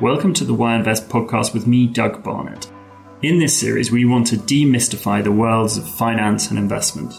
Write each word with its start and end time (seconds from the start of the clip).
Welcome 0.00 0.32
to 0.34 0.44
the 0.44 0.54
Why 0.54 0.76
Invest 0.76 1.08
podcast 1.08 1.52
with 1.52 1.66
me, 1.66 1.88
Doug 1.88 2.22
Barnett. 2.22 2.70
In 3.22 3.40
this 3.40 3.58
series, 3.58 3.90
we 3.90 4.04
want 4.04 4.28
to 4.28 4.36
demystify 4.36 5.24
the 5.24 5.32
worlds 5.32 5.76
of 5.76 5.88
finance 5.88 6.50
and 6.50 6.58
investment. 6.58 7.14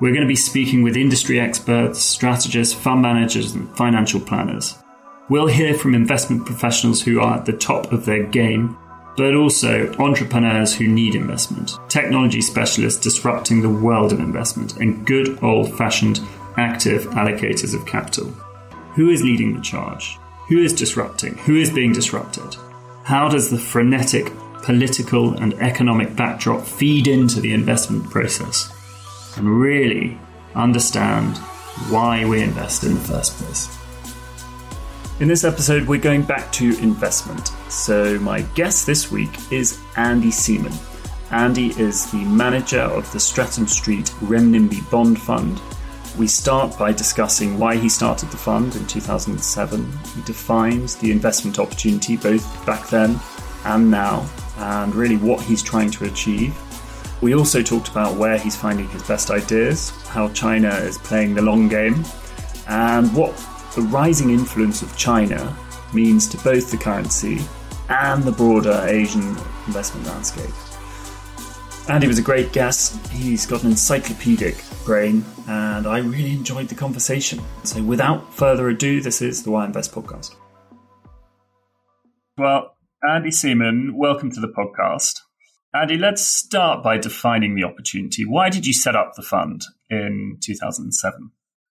We're 0.00 0.12
going 0.12 0.22
to 0.22 0.28
be 0.28 0.36
speaking 0.36 0.84
with 0.84 0.96
industry 0.96 1.40
experts, 1.40 2.00
strategists, 2.00 2.72
fund 2.72 3.02
managers, 3.02 3.56
and 3.56 3.68
financial 3.76 4.20
planners. 4.20 4.78
We'll 5.28 5.48
hear 5.48 5.74
from 5.74 5.92
investment 5.92 6.46
professionals 6.46 7.02
who 7.02 7.18
are 7.20 7.38
at 7.38 7.46
the 7.46 7.52
top 7.52 7.90
of 7.92 8.04
their 8.04 8.22
game, 8.22 8.78
but 9.16 9.34
also 9.34 9.92
entrepreneurs 9.94 10.72
who 10.72 10.86
need 10.86 11.16
investment, 11.16 11.72
technology 11.88 12.42
specialists 12.42 13.02
disrupting 13.02 13.60
the 13.60 13.68
world 13.68 14.12
of 14.12 14.20
investment, 14.20 14.76
and 14.76 15.04
good 15.04 15.42
old 15.42 15.76
fashioned 15.76 16.20
active 16.58 17.06
allocators 17.06 17.74
of 17.74 17.84
capital. 17.86 18.28
Who 18.94 19.10
is 19.10 19.24
leading 19.24 19.56
the 19.56 19.62
charge? 19.62 20.16
Who 20.48 20.58
is 20.58 20.74
disrupting? 20.74 21.38
Who 21.38 21.56
is 21.56 21.70
being 21.70 21.94
disrupted? 21.94 22.56
How 23.04 23.30
does 23.30 23.50
the 23.50 23.58
frenetic 23.58 24.30
political 24.62 25.32
and 25.38 25.54
economic 25.54 26.14
backdrop 26.16 26.66
feed 26.66 27.06
into 27.06 27.40
the 27.40 27.54
investment 27.54 28.10
process? 28.10 28.70
And 29.38 29.58
really 29.58 30.18
understand 30.54 31.38
why 31.88 32.26
we 32.26 32.42
invest 32.42 32.84
in 32.84 32.92
the 32.92 33.00
first 33.00 33.38
place. 33.38 33.74
In 35.18 35.28
this 35.28 35.44
episode, 35.44 35.88
we're 35.88 35.98
going 35.98 36.22
back 36.22 36.52
to 36.52 36.78
investment. 36.78 37.48
So, 37.70 38.18
my 38.18 38.42
guest 38.54 38.84
this 38.84 39.10
week 39.10 39.30
is 39.50 39.80
Andy 39.96 40.30
Seaman. 40.30 40.74
Andy 41.30 41.68
is 41.80 42.10
the 42.10 42.22
manager 42.24 42.82
of 42.82 43.10
the 43.12 43.20
Stratton 43.20 43.66
Street 43.66 44.06
Renminbi 44.20 44.88
Bond 44.90 45.18
Fund, 45.18 45.58
we 46.18 46.26
start 46.26 46.78
by 46.78 46.92
discussing 46.92 47.58
why 47.58 47.76
he 47.76 47.88
started 47.88 48.30
the 48.30 48.36
fund 48.36 48.76
in 48.76 48.86
2007. 48.86 49.92
He 50.14 50.22
defines 50.22 50.96
the 50.96 51.10
investment 51.10 51.58
opportunity 51.58 52.16
both 52.16 52.66
back 52.66 52.88
then 52.88 53.18
and 53.64 53.90
now, 53.90 54.28
and 54.58 54.94
really 54.94 55.16
what 55.16 55.40
he's 55.40 55.62
trying 55.62 55.90
to 55.92 56.04
achieve. 56.04 56.56
We 57.20 57.34
also 57.34 57.62
talked 57.62 57.88
about 57.88 58.16
where 58.16 58.38
he's 58.38 58.54
finding 58.54 58.88
his 58.88 59.02
best 59.02 59.30
ideas, 59.30 59.90
how 60.08 60.28
China 60.28 60.68
is 60.68 60.98
playing 60.98 61.34
the 61.34 61.42
long 61.42 61.68
game, 61.68 62.04
and 62.68 63.12
what 63.14 63.34
the 63.74 63.82
rising 63.82 64.30
influence 64.30 64.82
of 64.82 64.96
China 64.96 65.56
means 65.92 66.26
to 66.28 66.36
both 66.38 66.70
the 66.70 66.76
currency 66.76 67.40
and 67.88 68.22
the 68.22 68.32
broader 68.32 68.84
Asian 68.86 69.36
investment 69.66 70.06
landscape. 70.06 70.50
Andy 71.88 72.06
was 72.06 72.18
a 72.18 72.22
great 72.22 72.52
guest. 72.52 73.06
He's 73.08 73.46
got 73.46 73.62
an 73.62 73.70
encyclopedic 73.70 74.62
brain, 74.84 75.24
and 75.74 75.88
I 75.88 75.98
really 75.98 76.30
enjoyed 76.30 76.68
the 76.68 76.74
conversation. 76.74 77.40
So, 77.64 77.82
without 77.82 78.32
further 78.32 78.68
ado, 78.68 79.00
this 79.00 79.20
is 79.20 79.42
the 79.42 79.50
Why 79.50 79.66
Invest 79.66 79.92
podcast. 79.92 80.34
Well, 82.38 82.76
Andy 83.08 83.32
Seaman, 83.32 83.96
welcome 83.96 84.30
to 84.30 84.40
the 84.40 84.48
podcast. 84.48 85.20
Andy, 85.74 85.98
let's 85.98 86.24
start 86.24 86.84
by 86.84 86.98
defining 86.98 87.56
the 87.56 87.64
opportunity. 87.64 88.24
Why 88.24 88.50
did 88.50 88.66
you 88.66 88.72
set 88.72 88.94
up 88.94 89.14
the 89.16 89.22
fund 89.22 89.62
in 89.90 90.38
2007? 90.40 91.32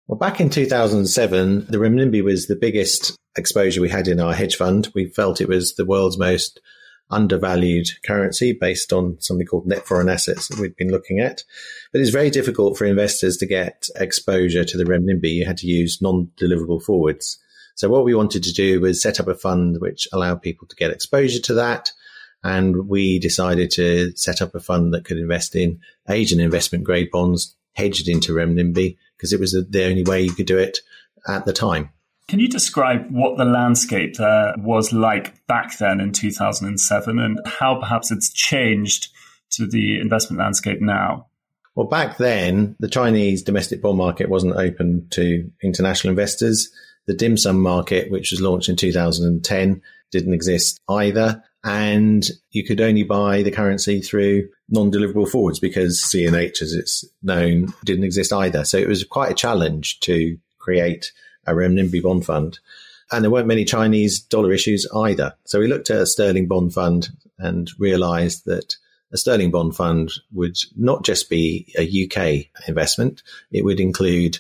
Well, 0.07 0.19
back 0.19 0.41
in 0.41 0.51
2007, 0.51 1.67
the 1.71 1.79
renminbi 1.79 2.23
was 2.23 2.47
the 2.47 2.57
biggest 2.57 3.17
exposure 3.37 3.81
we 3.81 3.89
had 3.89 4.09
in 4.09 4.21
our 4.21 4.35
hedge 4.35 4.57
fund. 4.57 4.91
We 4.95 5.09
felt 5.09 5.41
it 5.41 5.49
was 5.49 5.75
the 5.75 5.87
world's 5.87 6.19
most 6.19 6.61
undervalued 7.11 7.87
currency 8.05 8.53
based 8.53 8.93
on 8.93 9.17
something 9.21 9.47
called 9.47 9.67
net 9.67 9.87
foreign 9.87 10.09
assets 10.09 10.49
that 10.49 10.59
we'd 10.59 10.77
been 10.77 10.91
looking 10.91 11.21
at. 11.21 11.45
But 11.93 12.01
it's 12.01 12.11
very 12.11 12.31
difficult 12.31 12.77
for 12.77 12.85
investors 12.85 13.37
to 13.39 13.47
get 13.47 13.89
exposure 13.97 14.65
to 14.65 14.77
the 14.77 14.85
renminbi. 14.85 15.31
You 15.31 15.47
had 15.47 15.59
to 15.59 15.67
use 15.67 16.03
non-deliverable 16.03 16.83
forwards. 16.83 17.39
So 17.75 17.89
what 17.89 18.05
we 18.05 18.15
wanted 18.15 18.43
to 18.45 18.53
do 18.53 18.81
was 18.81 19.03
set 19.03 19.21
up 19.21 19.29
a 19.29 19.35
fund 19.35 19.77
which 19.81 20.09
allowed 20.13 20.43
people 20.43 20.67
to 20.69 20.77
get 20.77 20.91
exposure 20.91 21.41
to 21.43 21.55
that. 21.55 21.93
And 22.43 22.89
we 22.89 23.19
decided 23.19 23.71
to 23.73 24.13
set 24.17 24.41
up 24.41 24.55
a 24.55 24.61
fund 24.61 24.95
that 24.95 25.05
could 25.05 25.19
invest 25.19 25.57
in 25.57 25.81
Asian 26.09 26.41
investment 26.41 26.85
grade 26.85 27.11
bonds 27.11 27.57
hedged 27.73 28.09
into 28.09 28.33
renminbi 28.33 28.97
because 29.17 29.33
it 29.33 29.41
was 29.41 29.53
the 29.53 29.85
only 29.85 30.03
way 30.03 30.23
you 30.23 30.33
could 30.33 30.47
do 30.47 30.59
it 30.59 30.79
at 31.29 31.45
the 31.45 31.53
time. 31.53 31.91
Can 32.29 32.41
you 32.41 32.49
describe 32.49 33.07
what 33.11 33.37
the 33.37 33.45
landscape 33.45 34.17
there 34.17 34.55
was 34.59 34.93
like 34.93 35.47
back 35.47 35.79
then 35.79 36.01
in 36.01 36.13
2007 36.13 37.19
and 37.21 37.41
how 37.47 37.79
perhaps 37.79 38.11
it's 38.11 38.33
changed 38.33 39.09
to 39.51 39.67
the 39.67 40.01
investment 40.01 40.41
landscape 40.41 40.81
now? 40.81 41.29
Well, 41.77 41.87
back 41.87 42.17
then, 42.17 42.75
the 42.81 42.89
Chinese 42.89 43.43
domestic 43.43 43.81
bond 43.81 43.99
market 43.99 44.29
wasn't 44.29 44.57
open 44.57 45.07
to 45.11 45.49
international 45.63 46.11
investors. 46.11 46.69
The 47.07 47.15
dim 47.15 47.37
sum 47.37 47.61
market, 47.61 48.11
which 48.11 48.33
was 48.33 48.41
launched 48.41 48.69
in 48.69 48.77
2010, 48.77 49.83
didn't 50.11 50.35
exist 50.35 50.81
either. 50.89 51.45
And 51.63 52.27
you 52.51 52.65
could 52.65 52.81
only 52.81 53.03
buy 53.05 53.43
the 53.43 53.51
currency 53.51 54.01
through 54.01 54.49
non 54.69 54.91
deliverable 54.91 55.29
forwards 55.29 55.61
because 55.61 56.03
CNH, 56.03 56.63
as 56.63 56.73
it's 56.73 57.05
known, 57.23 57.73
didn't 57.85 58.05
exist 58.05 58.33
either. 58.33 58.65
So 58.65 58.79
it 58.79 58.89
was 58.89 59.05
quite 59.05 59.31
a 59.31 59.35
challenge 59.35 60.01
to 60.01 60.37
create 60.59 61.13
a 61.47 61.53
renminbi 61.53 62.03
bond 62.03 62.25
fund. 62.25 62.59
And 63.13 63.23
there 63.23 63.31
weren't 63.31 63.47
many 63.47 63.65
Chinese 63.65 64.21
dollar 64.21 64.53
issues 64.53 64.87
either. 64.95 65.35
So 65.45 65.61
we 65.61 65.69
looked 65.69 65.91
at 65.91 66.01
a 66.01 66.07
sterling 66.07 66.49
bond 66.49 66.75
fund 66.75 67.09
and 67.39 67.71
realized 67.79 68.47
that 68.47 68.77
a 69.13 69.17
sterling 69.17 69.51
bond 69.51 69.77
fund 69.77 70.13
would 70.33 70.57
not 70.77 71.05
just 71.05 71.31
be 71.31 71.73
a 71.79 72.05
UK 72.05 72.47
investment, 72.69 73.23
it 73.53 73.65
would 73.65 73.79
include 73.79 74.39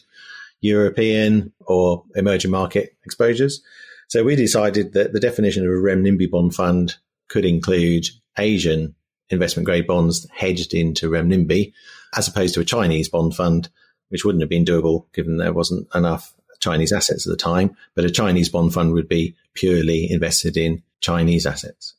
European 0.61 1.53
or 1.61 2.05
emerging 2.16 2.50
market 2.50 2.97
exposures. 3.05 3.62
So 4.09 4.25
we 4.25 4.37
decided 4.37 4.93
that 4.95 5.12
the 5.12 5.21
definition 5.21 5.65
of 5.65 5.71
a 5.71 5.75
renminbi 5.75 6.31
bond 6.31 6.55
fund 6.55 6.97
could 7.28 7.45
include 7.45 8.06
Asian 8.39 8.95
investment 9.31 9.66
grade 9.66 9.87
bonds 9.87 10.27
hedged 10.33 10.75
into 10.75 11.11
renminbi, 11.11 11.72
as 12.16 12.28
opposed 12.28 12.55
to 12.55 12.61
a 12.61 12.65
Chinese 12.65 13.09
bond 13.09 13.34
fund, 13.34 13.69
which 14.09 14.25
wouldn't 14.25 14.43
have 14.43 14.50
been 14.50 14.65
doable 14.65 15.06
given 15.12 15.39
there 15.39 15.53
wasn't 15.53 15.89
enough 15.95 16.33
Chinese 16.61 16.93
assets 16.93 17.27
at 17.27 17.31
the 17.31 17.37
time, 17.37 17.77
but 17.94 18.05
a 18.05 18.11
Chinese 18.11 18.49
bond 18.49 18.75
fund 18.75 18.93
would 18.93 19.09
be 19.09 19.34
purely 19.55 20.11
invested 20.11 20.56
in 20.56 20.83
Chinese 21.00 21.47
assets. 21.47 21.94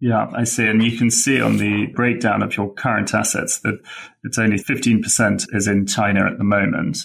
Yeah, 0.00 0.30
I 0.34 0.44
see. 0.44 0.66
And 0.66 0.82
you 0.82 0.96
can 0.96 1.10
see 1.10 1.40
on 1.40 1.58
the 1.58 1.86
breakdown 1.94 2.42
of 2.42 2.56
your 2.56 2.72
current 2.72 3.12
assets 3.12 3.60
that 3.60 3.78
it's 4.24 4.38
only 4.38 4.56
15% 4.56 5.46
is 5.54 5.66
in 5.66 5.86
China 5.86 6.26
at 6.26 6.38
the 6.38 6.44
moment. 6.44 6.98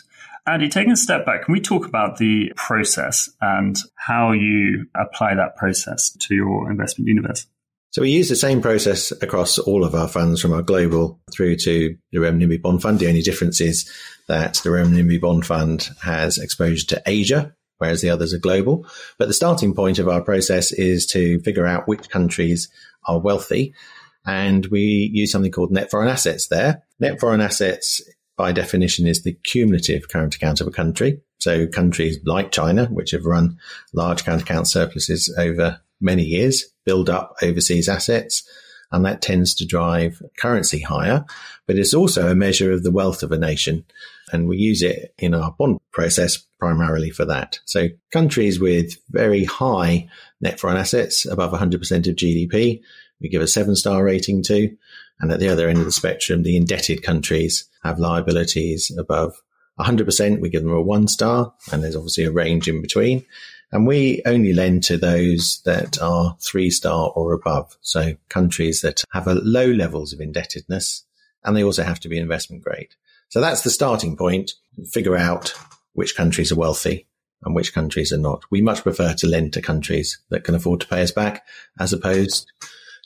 Andy, 0.48 0.70
taking 0.70 0.92
a 0.92 0.98
step 0.98 1.26
back, 1.26 1.46
can 1.46 1.54
we 1.54 1.60
talk 1.60 1.88
about 1.88 2.18
the 2.18 2.54
process 2.56 3.30
and 3.42 3.76
how 3.96 4.32
you 4.32 4.86
apply 4.96 5.36
that 5.36 5.58
process 5.58 6.12
to 6.12 6.36
your 6.36 6.70
investment 6.72 7.08
universe? 7.08 7.48
So 7.96 8.02
we 8.02 8.12
use 8.12 8.28
the 8.28 8.36
same 8.36 8.62
process 8.62 9.14
across 9.22 9.58
all 9.58 9.86
of 9.86 9.96
our 9.96 10.10
funds 10.10 10.42
from 10.42 10.52
our 10.52 10.62
global 10.62 11.22
through 11.32 11.56
to 11.60 11.96
the 12.12 12.18
renminbi 12.18 12.62
bond 12.62 12.82
fund. 12.82 13.00
The 13.00 13.08
only 13.08 13.22
difference 13.22 13.62
is 13.62 13.90
that 14.28 14.56
the 14.66 14.72
renminbi 14.72 15.22
bond 15.22 15.46
fund 15.46 15.88
has 16.04 16.38
exposure 16.38 16.86
to 16.88 17.02
Asia, 17.06 17.56
whereas 17.78 18.02
the 18.02 18.10
others 18.10 18.34
are 18.34 18.40
global. 18.40 18.86
But 19.18 19.30
the 19.30 19.34
starting 19.34 19.74
point 19.74 19.98
of 19.98 20.10
our 20.10 20.20
process 20.20 20.74
is 20.74 21.06
to 21.14 21.40
figure 21.40 21.66
out 21.66 21.88
which 21.88 22.10
countries 22.10 22.68
are 23.06 23.22
wealthy. 23.22 23.74
And 24.26 24.66
we 24.66 25.10
use 25.14 25.32
something 25.32 25.54
called 25.54 25.72
net 25.72 25.90
foreign 25.90 26.10
assets 26.10 26.50
there. 26.50 26.84
Net 27.00 27.22
foreign 27.22 27.40
assets 27.40 28.02
by 28.36 28.52
definition 28.52 29.08
is 29.08 29.24
the 29.24 29.38
cumulative 29.46 30.10
current 30.10 30.36
account 30.36 30.60
of 30.60 30.68
a 30.68 30.72
country. 30.72 31.22
So 31.40 31.66
countries 31.66 32.20
like 32.26 32.52
China, 32.52 32.88
which 32.88 33.12
have 33.12 33.24
run 33.24 33.58
large 33.94 34.26
current 34.26 34.42
account 34.42 34.68
surpluses 34.68 35.34
over 35.38 35.80
many 36.02 36.24
years, 36.24 36.66
build 36.86 37.10
up 37.10 37.36
overseas 37.42 37.90
assets, 37.90 38.48
and 38.92 39.06
that 39.06 39.22
tends 39.22 39.54
to 39.56 39.66
drive 39.66 40.22
currency 40.38 40.80
higher. 40.80 41.26
But 41.68 41.78
it's 41.78 41.94
also 41.94 42.30
a 42.30 42.36
measure 42.36 42.72
of 42.72 42.84
the 42.84 42.92
wealth 42.92 43.24
of 43.24 43.32
a 43.32 43.38
nation. 43.38 43.86
And 44.32 44.48
we 44.48 44.58
use 44.58 44.82
it 44.82 45.14
in 45.18 45.34
our 45.34 45.52
bond 45.58 45.80
process 45.92 46.38
primarily 46.60 47.10
for 47.10 47.26
that. 47.26 47.60
So 47.66 47.90
countries 48.12 48.60
with 48.60 48.98
very 49.10 49.44
high 49.44 50.08
net 50.42 50.60
foreign 50.60 50.78
assets 50.78 51.26
above 51.26 51.52
100% 51.52 51.74
of 51.74 52.16
GDP, 52.16 52.82
we 53.20 53.30
give 53.30 53.42
a 53.42 53.48
seven 53.48 53.76
star 53.76 54.04
rating 54.04 54.44
to. 54.44 54.76
And 55.20 55.32
at 55.32 55.40
the 55.40 55.50
other 55.50 55.70
end 55.70 55.80
of 55.80 55.86
the 55.86 55.92
spectrum, 55.92 56.44
the 56.44 56.58
indebted 56.58 57.04
countries 57.04 57.70
have 57.84 58.00
liabilities 58.00 58.92
above 58.98 59.42
100%. 59.80 60.42
We 60.42 60.50
give 60.50 60.64
them 60.64 60.74
a 60.74 60.82
one 60.82 61.08
star 61.08 61.54
and 61.72 61.84
there's 61.84 61.96
obviously 61.96 62.26
a 62.26 62.32
range 62.32 62.68
in 62.68 62.82
between. 62.82 63.26
And 63.72 63.88
we 63.88 64.22
only 64.26 64.54
lend 64.54 64.84
to 64.86 64.98
those 64.98 65.62
that 65.66 66.02
are 66.02 66.38
three 66.40 66.70
star 66.70 67.12
or 67.16 67.34
above. 67.34 67.78
So 67.82 68.16
countries 68.30 68.82
that 68.82 69.04
have 69.12 69.28
a 69.28 69.36
low 69.36 69.68
levels 69.68 70.14
of 70.14 70.22
indebtedness 70.22 71.06
and 71.44 71.56
they 71.56 71.64
also 71.64 71.84
have 71.84 72.00
to 72.02 72.10
be 72.10 72.18
investment 72.18 72.64
grade. 72.64 72.90
So 73.30 73.42
that's 73.42 73.64
the 73.64 73.70
starting 73.70 74.16
point. 74.16 74.54
Figure 74.92 75.18
out 75.18 75.54
which 75.94 76.16
countries 76.16 76.52
are 76.52 76.58
wealthy 76.58 77.08
and 77.44 77.56
which 77.56 77.74
countries 77.74 78.12
are 78.12 78.18
not. 78.18 78.44
We 78.50 78.62
much 78.62 78.84
prefer 78.84 79.14
to 79.14 79.28
lend 79.28 79.54
to 79.54 79.62
countries 79.62 80.20
that 80.30 80.44
can 80.44 80.56
afford 80.56 80.82
to 80.82 80.88
pay 80.88 81.02
us 81.02 81.12
back 81.12 81.46
as 81.80 81.94
opposed 81.94 82.52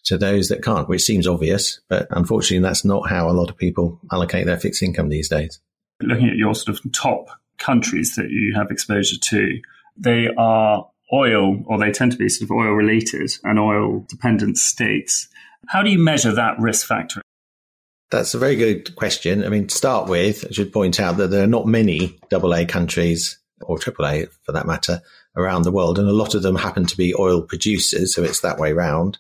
to 0.06 0.18
those 0.18 0.50
that 0.50 0.64
can't, 0.64 0.88
which 0.88 1.02
seems 1.02 1.28
obvious, 1.28 1.82
but 1.90 2.08
unfortunately 2.12 2.64
that's 2.64 2.86
not 2.86 3.10
how 3.10 3.30
a 3.30 3.34
lot 3.34 3.50
of 3.50 3.58
people 3.58 4.00
allocate 4.12 4.46
their 4.46 4.60
fixed 4.60 4.82
income 4.82 5.10
these 5.10 5.30
days. 5.30 5.60
Looking 6.02 6.30
at 6.30 6.38
your 6.38 6.56
sort 6.56 6.78
of 6.78 6.92
top 6.94 7.28
countries 7.58 8.16
that 8.16 8.30
you 8.30 8.54
have 8.56 8.72
exposure 8.72 9.18
to, 9.18 9.60
they 10.00 10.30
are 10.38 10.90
oil, 11.14 11.64
or 11.66 11.78
they 11.78 11.92
tend 11.92 12.12
to 12.12 12.18
be 12.18 12.30
sort 12.30 12.50
of 12.50 12.56
oil 12.56 12.72
related 12.72 13.32
and 13.44 13.60
oil 13.60 14.06
dependent 14.10 14.58
states. 14.58 15.28
How 15.68 15.82
do 15.82 15.90
you 15.90 16.00
measure 16.00 16.32
that 16.34 16.60
risk 16.60 16.88
factor? 16.88 17.22
That's 18.12 18.34
a 18.34 18.40
very 18.40 18.56
good 18.56 18.96
question. 18.96 19.44
I 19.44 19.50
mean, 19.50 19.68
to 19.68 19.76
start 19.76 20.10
with, 20.10 20.46
I 20.48 20.52
should 20.52 20.74
point 20.74 21.00
out 21.00 21.18
that 21.18 21.28
there 21.30 21.44
are 21.44 21.48
not 21.48 21.68
many 21.68 22.18
AA 22.34 22.66
countries, 22.68 23.38
or 23.62 23.78
AAA 23.78 24.30
for 24.44 24.52
that 24.52 24.66
matter, 24.66 25.02
around 25.36 25.64
the 25.64 25.72
world, 25.72 26.00
and 26.00 26.08
a 26.08 26.14
lot 26.14 26.34
of 26.34 26.42
them 26.42 26.56
happen 26.56 26.86
to 26.86 26.98
be 26.98 27.14
oil 27.16 27.42
producers, 27.42 28.16
so 28.16 28.24
it's 28.24 28.42
that 28.42 28.58
way 28.58 28.74
round. 28.74 29.20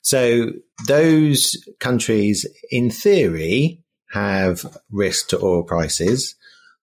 So 0.00 0.52
those 0.86 1.56
countries, 1.78 2.46
in 2.70 2.90
theory, 2.90 3.82
have 4.12 4.64
risk 4.90 5.28
to 5.28 5.40
oil 5.42 5.62
prices. 5.62 6.34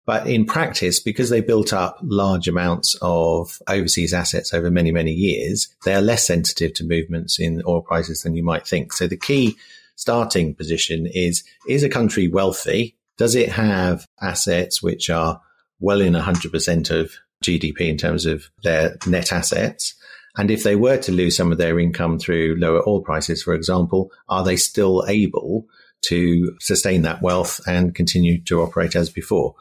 But 0.10 0.26
in 0.26 0.46
practice, 0.46 1.00
because 1.00 1.30
they 1.30 1.40
built 1.40 1.72
up 1.72 2.00
large 2.02 2.48
amounts 2.48 2.96
of 3.00 3.62
overseas 3.68 4.12
assets 4.12 4.56
over 4.56 4.72
many, 4.72 4.92
many 4.92 5.12
years, 5.12 5.68
they 5.86 5.94
are 5.94 6.02
less 6.02 6.26
sensitive 6.26 6.74
to 6.74 6.84
movements 6.84 7.40
in 7.40 7.62
oil 7.68 7.84
prices 7.84 8.24
than 8.24 8.36
you 8.36 8.44
might 8.44 8.66
think. 8.66 8.92
So 8.92 9.06
the 9.06 9.16
key 9.16 9.56
starting 9.98 10.56
position 10.56 11.06
is, 11.06 11.44
is 11.68 11.84
a 11.84 11.90
country 11.90 12.28
wealthy? 12.28 12.98
Does 13.20 13.36
it 13.36 13.50
have 13.50 14.08
assets 14.20 14.82
which 14.82 15.12
are 15.12 15.40
well 15.80 16.02
in 16.02 16.14
100% 16.14 16.90
of 16.90 17.12
GDP 17.44 17.82
in 17.82 17.98
terms 17.98 18.26
of 18.26 18.50
their 18.64 18.98
net 19.06 19.32
assets? 19.32 19.94
And 20.36 20.50
if 20.50 20.64
they 20.64 20.76
were 20.76 20.98
to 20.98 21.12
lose 21.12 21.38
some 21.38 21.52
of 21.52 21.60
their 21.60 21.78
income 21.80 22.18
through 22.18 22.56
lower 22.58 22.82
oil 22.90 23.02
prices, 23.02 23.44
for 23.44 23.54
example, 23.54 24.12
are 24.28 24.44
they 24.44 24.56
still 24.56 25.06
able 25.08 25.68
to 26.02 26.58
sustain 26.60 27.04
that 27.04 27.22
wealth 27.22 27.62
and 27.68 27.94
continue 27.94 28.42
to 28.46 28.64
operate 28.64 28.96
as 28.96 29.12
before? 29.12 29.54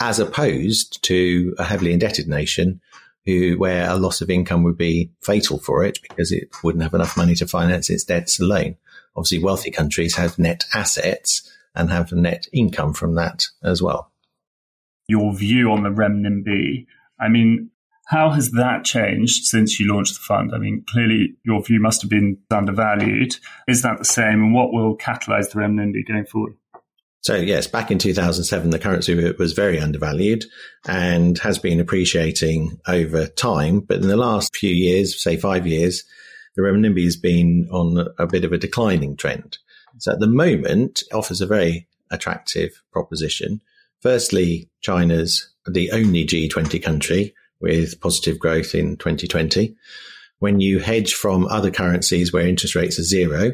As 0.00 0.18
opposed 0.18 1.02
to 1.04 1.54
a 1.58 1.64
heavily 1.64 1.92
indebted 1.92 2.28
nation 2.28 2.80
who, 3.26 3.58
where 3.58 3.90
a 3.90 3.96
loss 3.96 4.20
of 4.20 4.30
income 4.30 4.62
would 4.62 4.78
be 4.78 5.10
fatal 5.22 5.58
for 5.58 5.84
it 5.84 5.98
because 6.02 6.32
it 6.32 6.48
wouldn't 6.62 6.82
have 6.82 6.94
enough 6.94 7.16
money 7.16 7.34
to 7.34 7.46
finance 7.46 7.90
its 7.90 8.04
debts 8.04 8.40
alone. 8.40 8.76
Obviously, 9.16 9.38
wealthy 9.42 9.70
countries 9.70 10.16
have 10.16 10.38
net 10.38 10.64
assets 10.72 11.50
and 11.74 11.90
have 11.90 12.12
net 12.12 12.46
income 12.52 12.92
from 12.94 13.16
that 13.16 13.46
as 13.62 13.82
well. 13.82 14.10
Your 15.08 15.34
view 15.34 15.70
on 15.72 15.82
the 15.82 15.90
renminbi, 15.90 16.86
I 17.20 17.28
mean, 17.28 17.70
how 18.06 18.30
has 18.30 18.52
that 18.52 18.84
changed 18.84 19.44
since 19.44 19.78
you 19.78 19.92
launched 19.92 20.14
the 20.14 20.20
fund? 20.20 20.52
I 20.54 20.58
mean, 20.58 20.84
clearly 20.88 21.34
your 21.44 21.62
view 21.62 21.80
must 21.80 22.00
have 22.00 22.10
been 22.10 22.38
undervalued. 22.50 23.36
Is 23.66 23.82
that 23.82 23.98
the 23.98 24.04
same? 24.04 24.42
And 24.42 24.54
what 24.54 24.72
will 24.72 24.96
catalyze 24.96 25.50
the 25.50 25.58
renminbi 25.58 26.06
going 26.06 26.24
forward? 26.24 26.54
So 27.20 27.36
yes, 27.36 27.66
back 27.66 27.90
in 27.90 27.98
2007, 27.98 28.70
the 28.70 28.78
currency 28.78 29.32
was 29.32 29.52
very 29.52 29.78
undervalued 29.78 30.44
and 30.86 31.38
has 31.38 31.58
been 31.58 31.80
appreciating 31.80 32.78
over 32.86 33.26
time. 33.26 33.80
But 33.80 33.98
in 33.98 34.08
the 34.08 34.16
last 34.16 34.56
few 34.56 34.74
years, 34.74 35.20
say 35.22 35.36
five 35.36 35.66
years, 35.66 36.04
the 36.56 36.62
renminbi 36.62 37.04
has 37.04 37.16
been 37.16 37.68
on 37.70 38.08
a 38.18 38.26
bit 38.26 38.44
of 38.44 38.52
a 38.52 38.58
declining 38.58 39.16
trend. 39.16 39.58
So 39.98 40.12
at 40.12 40.20
the 40.20 40.26
moment, 40.26 41.02
it 41.02 41.14
offers 41.14 41.40
a 41.40 41.46
very 41.46 41.88
attractive 42.10 42.82
proposition. 42.92 43.60
Firstly, 44.00 44.70
China's 44.80 45.48
the 45.66 45.90
only 45.90 46.24
G20 46.24 46.82
country 46.82 47.34
with 47.60 48.00
positive 48.00 48.38
growth 48.38 48.74
in 48.74 48.96
2020. 48.96 49.76
When 50.38 50.60
you 50.60 50.78
hedge 50.78 51.14
from 51.14 51.46
other 51.46 51.70
currencies 51.70 52.32
where 52.32 52.46
interest 52.46 52.76
rates 52.76 52.98
are 52.98 53.02
zero 53.04 53.52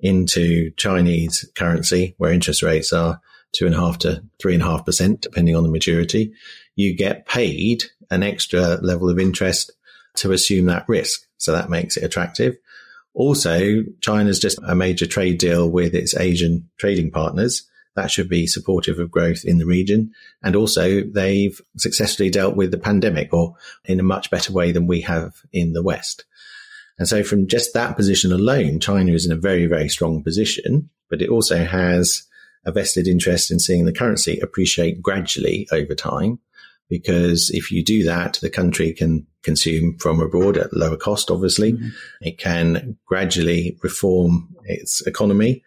into 0.00 0.70
Chinese 0.72 1.48
currency 1.54 2.14
where 2.18 2.32
interest 2.32 2.62
rates 2.62 2.92
are 2.92 3.20
two 3.52 3.66
and 3.66 3.74
a 3.74 3.78
half 3.78 3.98
to 3.98 4.22
three 4.40 4.54
and 4.54 4.62
a 4.62 4.66
half 4.66 4.84
percent, 4.84 5.20
depending 5.20 5.56
on 5.56 5.62
the 5.62 5.70
maturity, 5.70 6.32
you 6.76 6.94
get 6.94 7.26
paid 7.26 7.84
an 8.10 8.22
extra 8.22 8.76
level 8.82 9.08
of 9.08 9.18
interest 9.18 9.70
to 10.16 10.32
assume 10.32 10.66
that 10.66 10.88
risk. 10.88 11.26
So 11.38 11.52
that 11.52 11.70
makes 11.70 11.96
it 11.96 12.04
attractive. 12.04 12.56
Also, 13.14 13.82
China's 14.00 14.40
just 14.40 14.58
a 14.66 14.74
major 14.74 15.06
trade 15.06 15.38
deal 15.38 15.70
with 15.70 15.94
its 15.94 16.16
Asian 16.16 16.68
trading 16.78 17.10
partners 17.10 17.68
that 17.94 18.10
should 18.10 18.28
be 18.28 18.46
supportive 18.46 18.98
of 18.98 19.10
growth 19.10 19.44
in 19.44 19.58
the 19.58 19.66
region. 19.66 20.12
And 20.42 20.56
also 20.56 21.02
they've 21.02 21.60
successfully 21.76 22.28
dealt 22.28 22.56
with 22.56 22.72
the 22.72 22.78
pandemic 22.78 23.32
or 23.32 23.54
in 23.84 24.00
a 24.00 24.04
much 24.04 24.30
better 24.30 24.52
way 24.52 24.72
than 24.72 24.86
we 24.86 25.02
have 25.02 25.34
in 25.52 25.72
the 25.72 25.82
West. 25.82 26.24
And 26.98 27.08
so 27.08 27.24
from 27.24 27.48
just 27.48 27.74
that 27.74 27.96
position 27.96 28.32
alone, 28.32 28.80
China 28.80 29.12
is 29.12 29.26
in 29.26 29.32
a 29.32 29.36
very, 29.36 29.66
very 29.66 29.88
strong 29.88 30.22
position, 30.22 30.90
but 31.10 31.20
it 31.20 31.28
also 31.28 31.64
has 31.64 32.22
a 32.64 32.72
vested 32.72 33.08
interest 33.08 33.50
in 33.50 33.58
seeing 33.58 33.84
the 33.84 33.92
currency 33.92 34.38
appreciate 34.40 35.02
gradually 35.02 35.68
over 35.72 35.94
time. 35.94 36.38
Because 36.88 37.50
if 37.50 37.70
you 37.72 37.82
do 37.82 38.04
that, 38.04 38.38
the 38.42 38.50
country 38.50 38.92
can 38.92 39.26
consume 39.42 39.96
from 39.98 40.20
abroad 40.20 40.56
at 40.56 40.72
lower 40.72 40.96
cost, 40.96 41.30
obviously. 41.30 41.72
Mm-hmm. 41.72 41.88
It 42.20 42.38
can 42.38 42.96
gradually 43.06 43.78
reform 43.82 44.54
its 44.64 45.00
economy 45.06 45.62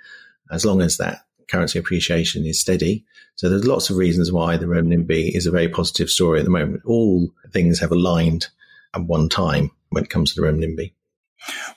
as 0.51 0.65
long 0.65 0.81
as 0.81 0.97
that 0.97 1.25
currency 1.47 1.80
appreciation 1.80 2.45
is 2.45 2.59
steady. 2.59 3.06
So 3.35 3.50
there's 3.50 3.68
lots 3.68 3.89
of 3.89 3.97
reasons 3.97 4.31
why 4.31 4.57
the 4.57 4.65
renminbi 4.65 5.35
is 5.35 5.45
a 5.45 5.51
very 5.51 5.69
positive 5.69 6.09
story 6.09 6.39
at 6.39 6.45
the 6.45 6.51
moment. 6.51 6.81
All 6.85 7.31
things 7.51 7.80
have 7.80 7.91
aligned 7.91 8.47
at 8.94 9.03
one 9.03 9.30
time 9.30 9.71
when 9.89 10.03
it 10.03 10.09
comes 10.09 10.33
to 10.33 10.41
the 10.41 10.47
renminbi. 10.47 10.94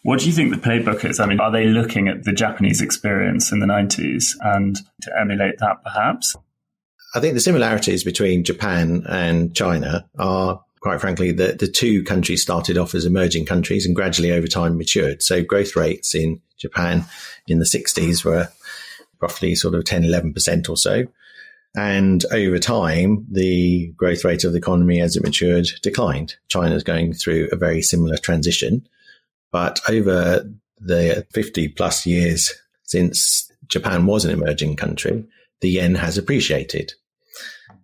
What 0.03 0.21
do 0.21 0.27
you 0.27 0.33
think 0.33 0.51
the 0.51 0.61
playbook 0.61 1.05
is? 1.05 1.21
I 1.21 1.27
mean, 1.27 1.41
are 1.41 1.53
they 1.53 1.67
looking 1.67 2.09
at 2.09 2.25
the 2.25 2.33
Japanese 2.33 2.81
experience 2.81 3.53
in 3.53 3.61
the 3.61 3.67
90s 3.67 4.35
and 4.41 4.77
to 5.03 5.21
emulate 5.21 5.59
that 5.59 5.83
perhaps? 5.85 6.37
I 7.15 7.21
think 7.21 7.35
the 7.35 7.41
similarities 7.41 8.05
between 8.05 8.45
Japan 8.45 9.05
and 9.09 9.55
China 9.55 10.09
are 10.19 10.63
quite 10.81 11.01
frankly, 11.01 11.31
that 11.33 11.59
the 11.59 11.69
two 11.69 12.03
countries 12.03 12.43
started 12.43 12.79
off 12.79 12.95
as 12.95 13.05
emerging 13.05 13.47
countries 13.47 13.87
and 13.87 13.95
gradually 13.95 14.33
over 14.33 14.47
time 14.47 14.79
matured. 14.79 15.23
So 15.23 15.45
growth 15.45 15.77
rates 15.77 16.15
in 16.15 16.41
Japan 16.59 17.05
in 17.47 17.59
the 17.59 17.67
60s 17.67 18.25
were 18.25 18.49
roughly 19.21 19.55
sort 19.55 19.75
of 19.75 19.85
10, 19.85 20.05
11% 20.05 20.69
or 20.69 20.77
so. 20.77 21.05
And 21.77 22.25
over 22.33 22.59
time, 22.59 23.27
the 23.31 23.89
growth 23.97 24.25
rate 24.25 24.43
of 24.43 24.53
the 24.53 24.59
economy 24.59 25.01
as 25.01 25.17
it 25.17 25.23
matured 25.23 25.69
declined. 25.83 26.37
China's 26.49 26.83
going 26.83 27.13
through 27.13 27.49
a 27.53 27.57
very 27.57 27.83
similar 27.83 28.17
transition. 28.17 28.89
But 29.53 29.81
over 29.89 30.49
the 30.79 31.27
50 31.33 31.69
plus 31.69 32.07
years 32.07 32.53
since 32.85 33.51
Japan 33.67 34.07
was 34.07 34.25
an 34.25 34.31
emerging 34.31 34.77
country, 34.77 35.25
the 35.61 35.71
yen 35.71 35.95
has 35.97 36.19
appreciated. 36.19 36.93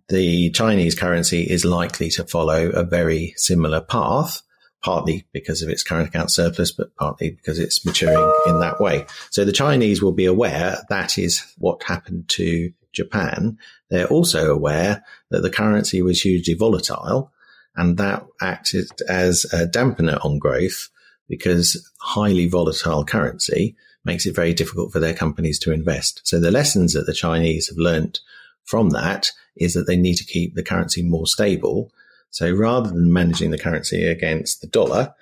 The 0.09 0.49
Chinese 0.51 0.95
currency 0.95 1.43
is 1.43 1.65
likely 1.65 2.09
to 2.11 2.25
follow 2.25 2.69
a 2.69 2.83
very 2.83 3.33
similar 3.35 3.81
path 3.81 4.41
partly 4.83 5.25
because 5.33 5.61
of 5.61 5.69
its 5.69 5.83
current 5.83 6.09
account 6.09 6.31
surplus, 6.31 6.71
but 6.71 6.95
partly 6.95 7.31
because 7.31 7.59
it's 7.59 7.85
maturing 7.85 8.33
in 8.45 8.59
that 8.59 8.79
way. 8.79 9.05
So 9.31 9.43
the 9.43 9.51
Chinese 9.51 10.01
will 10.01 10.13
be 10.13 10.25
aware 10.25 10.77
that 10.89 11.17
is 11.17 11.43
what 11.57 11.83
happened 11.83 12.29
to 12.29 12.71
Japan. 12.93 13.57
They're 13.89 14.07
also 14.07 14.53
aware 14.53 15.03
that 15.29 15.41
the 15.41 15.49
currency 15.49 16.01
was 16.01 16.21
hugely 16.21 16.53
volatile 16.53 17.31
and 17.75 17.97
that 17.97 18.25
acted 18.41 18.89
as 19.09 19.45
a 19.51 19.65
dampener 19.65 20.23
on 20.23 20.39
growth 20.39 20.89
because 21.29 21.91
highly 21.99 22.47
volatile 22.47 23.03
currency 23.05 23.75
makes 24.05 24.25
it 24.25 24.35
very 24.35 24.53
difficult 24.53 24.91
for 24.91 24.99
their 24.99 25.13
companies 25.13 25.59
to 25.59 25.71
invest. 25.71 26.21
So 26.23 26.39
the 26.39 26.51
lessons 26.51 26.93
that 26.93 27.05
the 27.05 27.13
Chinese 27.13 27.67
have 27.67 27.77
learnt 27.77 28.19
from 28.65 28.91
that 28.91 29.31
is 29.55 29.73
that 29.73 29.87
they 29.87 29.97
need 29.97 30.15
to 30.15 30.25
keep 30.25 30.55
the 30.55 30.63
currency 30.63 31.01
more 31.03 31.27
stable 31.27 31.91
so 32.29 32.51
rather 32.51 32.89
than 32.89 33.11
managing 33.11 33.51
the 33.51 33.57
currency 33.57 34.05
against 34.05 34.61
the 34.61 34.67
dollar, 34.67 35.13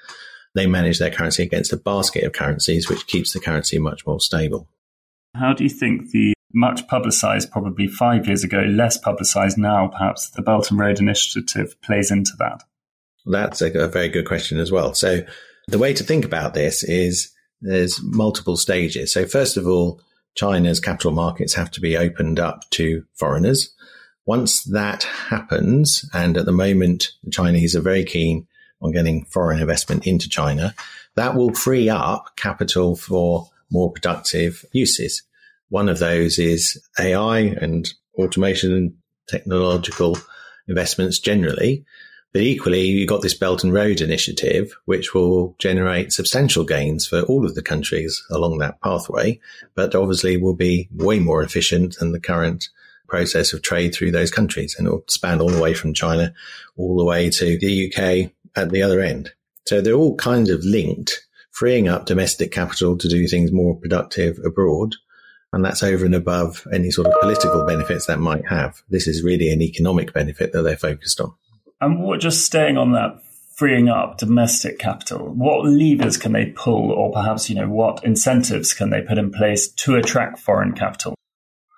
they 0.53 0.67
manage 0.67 0.99
their 0.99 1.11
currency 1.11 1.43
against 1.43 1.73
a 1.73 1.77
basket 1.77 2.23
of 2.23 2.33
currencies, 2.33 2.89
which 2.89 3.07
keeps 3.07 3.33
the 3.33 3.39
currency 3.39 3.77
much 3.79 4.05
more 4.05 4.19
stable. 4.19 4.67
How 5.35 5.53
do 5.53 5.63
you 5.63 5.69
think 5.69 6.11
the 6.11 6.33
much 6.53 6.87
publicized, 6.87 7.51
probably 7.51 7.87
five 7.87 8.25
years 8.27 8.43
ago, 8.43 8.61
less 8.61 8.97
publicized 8.97 9.57
now, 9.57 9.87
perhaps 9.87 10.29
the 10.29 10.41
Belt 10.41 10.71
and 10.71 10.79
Road 10.79 10.99
Initiative 10.99 11.79
plays 11.81 12.11
into 12.11 12.31
that? 12.39 12.63
That's 13.25 13.61
a, 13.61 13.71
a 13.71 13.87
very 13.87 14.07
good 14.07 14.25
question 14.25 14.59
as 14.59 14.71
well. 14.71 14.93
So 14.93 15.21
the 15.67 15.77
way 15.79 15.93
to 15.93 16.03
think 16.03 16.25
about 16.25 16.53
this 16.53 16.83
is 16.83 17.31
there's 17.61 18.01
multiple 18.03 18.57
stages. 18.57 19.13
So 19.13 19.25
first 19.25 19.57
of 19.57 19.67
all, 19.67 20.01
China's 20.35 20.79
capital 20.79 21.11
markets 21.11 21.53
have 21.53 21.71
to 21.71 21.81
be 21.81 21.97
opened 21.97 22.39
up 22.39 22.69
to 22.71 23.05
foreigners. 23.15 23.73
Once 24.25 24.63
that 24.63 25.03
happens, 25.03 26.07
and 26.13 26.35
at 26.35 26.45
the 26.45 26.51
moment, 26.51 27.11
the 27.23 27.31
Chinese 27.31 27.75
are 27.75 27.81
very 27.81 28.03
keen 28.03 28.47
on 28.81 28.91
getting 28.91 29.25
foreign 29.25 29.61
investment 29.61 30.05
into 30.05 30.27
China, 30.27 30.73
that 31.15 31.35
will 31.35 31.53
free 31.53 31.89
up 31.89 32.35
capital 32.35 32.95
for 32.95 33.49
more 33.71 33.91
productive 33.91 34.65
uses. 34.73 35.23
One 35.69 35.89
of 35.89 35.99
those 35.99 36.37
is 36.37 36.81
AI 36.99 37.39
and 37.39 37.91
automation 38.17 38.73
and 38.73 38.93
technological 39.27 40.17
investments 40.67 41.19
generally. 41.19 41.85
But 42.35 42.43
equally, 42.43 42.81
you've 42.87 43.07
got 43.07 43.21
this 43.21 43.33
Belt 43.33 43.63
and 43.63 43.71
Road 43.71 44.01
Initiative, 44.01 44.75
which 44.83 45.13
will 45.13 45.55
generate 45.57 46.11
substantial 46.11 46.65
gains 46.65 47.07
for 47.07 47.21
all 47.21 47.45
of 47.45 47.55
the 47.55 47.61
countries 47.61 48.21
along 48.29 48.57
that 48.57 48.81
pathway, 48.81 49.39
but 49.73 49.95
obviously 49.95 50.35
will 50.35 50.53
be 50.53 50.89
way 50.93 51.19
more 51.19 51.41
efficient 51.41 51.95
than 51.97 52.11
the 52.11 52.19
current 52.19 52.67
process 53.07 53.53
of 53.53 53.61
trade 53.61 53.95
through 53.95 54.11
those 54.11 54.31
countries. 54.31 54.75
And 54.77 54.85
it'll 54.85 55.05
span 55.07 55.39
all 55.39 55.47
the 55.47 55.61
way 55.61 55.73
from 55.73 55.93
China 55.93 56.33
all 56.75 56.97
the 56.97 57.05
way 57.05 57.29
to 57.29 57.57
the 57.57 57.87
UK 57.87 58.33
at 58.57 58.69
the 58.69 58.83
other 58.83 58.99
end. 58.99 59.31
So 59.65 59.79
they're 59.79 59.93
all 59.93 60.17
kind 60.17 60.49
of 60.49 60.61
linked, 60.65 61.25
freeing 61.51 61.87
up 61.87 62.05
domestic 62.05 62.51
capital 62.51 62.97
to 62.97 63.07
do 63.07 63.29
things 63.29 63.53
more 63.53 63.77
productive 63.77 64.39
abroad. 64.43 64.95
And 65.53 65.63
that's 65.63 65.83
over 65.83 66.03
and 66.03 66.13
above 66.13 66.67
any 66.73 66.91
sort 66.91 67.07
of 67.07 67.13
political 67.21 67.63
benefits 67.63 68.07
that 68.07 68.19
might 68.19 68.45
have. 68.49 68.81
This 68.89 69.07
is 69.07 69.23
really 69.23 69.53
an 69.53 69.61
economic 69.61 70.11
benefit 70.11 70.51
that 70.51 70.63
they're 70.63 70.75
focused 70.75 71.21
on. 71.21 71.33
And 71.81 72.01
what, 72.01 72.19
just 72.19 72.45
staying 72.45 72.77
on 72.77 72.93
that, 72.93 73.21
freeing 73.57 73.89
up 73.89 74.17
domestic 74.17 74.79
capital, 74.79 75.33
what 75.33 75.65
levers 75.65 76.17
can 76.17 76.33
they 76.33 76.47
pull, 76.47 76.91
or 76.91 77.11
perhaps, 77.11 77.49
you 77.49 77.55
know, 77.55 77.69
what 77.69 78.03
incentives 78.03 78.73
can 78.73 78.89
they 78.89 79.01
put 79.01 79.17
in 79.17 79.31
place 79.31 79.71
to 79.73 79.95
attract 79.95 80.39
foreign 80.39 80.73
capital? 80.73 81.15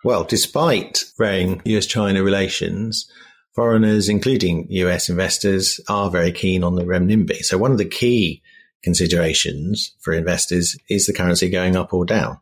Well, 0.04 0.24
despite 0.24 1.04
fraying 1.16 1.62
US 1.66 1.86
China 1.86 2.24
relations, 2.24 3.12
foreigners, 3.56 4.10
including 4.10 4.68
US 4.70 5.10
investors, 5.10 5.80
are 5.90 6.10
very 6.10 6.32
keen 6.32 6.64
on 6.64 6.76
the 6.76 6.84
renminbi. 6.84 7.44
So 7.44 7.58
one 7.58 7.72
of 7.72 7.78
the 7.78 7.86
key 7.86 8.42
considerations 8.84 9.96
for 10.02 10.14
investors 10.14 10.78
is 10.90 11.08
the 11.08 11.14
currency 11.14 11.50
going 11.50 11.76
up 11.76 11.94
or 11.94 12.06
down. 12.06 12.40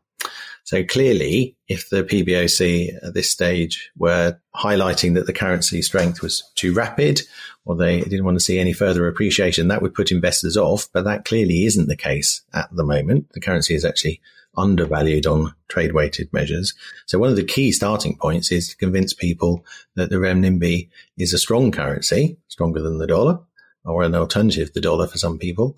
So 0.66 0.84
clearly, 0.84 1.56
if 1.68 1.90
the 1.92 2.04
PBOC 2.04 2.90
at 3.04 3.14
this 3.14 3.30
stage 3.30 3.92
were 3.96 4.40
highlighting 4.56 5.14
that 5.14 5.28
the 5.28 5.34
currency 5.34 5.84
strength 5.84 6.24
was 6.24 6.44
too 6.56 6.74
rapid 6.74 7.22
or 7.66 7.76
they 7.76 8.02
didn't 8.02 8.26
want 8.26 8.38
to 8.38 8.44
see 8.44 8.58
any 8.58 8.74
further 8.74 9.08
appreciation, 9.08 9.68
that 9.68 9.84
would 9.84 9.94
put 9.94 10.12
investors 10.12 10.58
off. 10.58 10.88
But 10.92 11.06
that 11.06 11.24
clearly 11.24 11.66
isn't 11.66 11.88
the 11.88 11.96
case 11.96 12.42
at 12.52 12.68
the 12.76 12.84
moment. 12.84 13.32
The 13.34 13.42
currency 13.42 13.76
is 13.76 13.86
actually 13.86 14.22
undervalued 14.58 15.28
on 15.28 15.54
trade 15.68 15.94
weighted 15.94 16.34
measures. 16.34 16.74
So 17.06 17.20
one 17.20 17.30
of 17.30 17.36
the 17.36 17.44
key 17.44 17.72
starting 17.72 18.18
points 18.18 18.52
is 18.52 18.70
to 18.70 18.78
convince 18.78 19.14
people 19.14 19.64
that 19.94 20.10
the 20.10 20.16
renminbi 20.16 20.90
is 21.16 21.32
a 21.32 21.38
strong 21.38 21.72
currency, 21.72 22.38
stronger 22.48 22.82
than 22.82 22.98
the 22.98 23.08
dollar 23.08 23.40
or 23.84 24.02
an 24.02 24.16
alternative 24.16 24.70
to 24.70 24.74
the 24.74 24.82
dollar 24.82 25.06
for 25.06 25.20
some 25.20 25.38
people. 25.38 25.78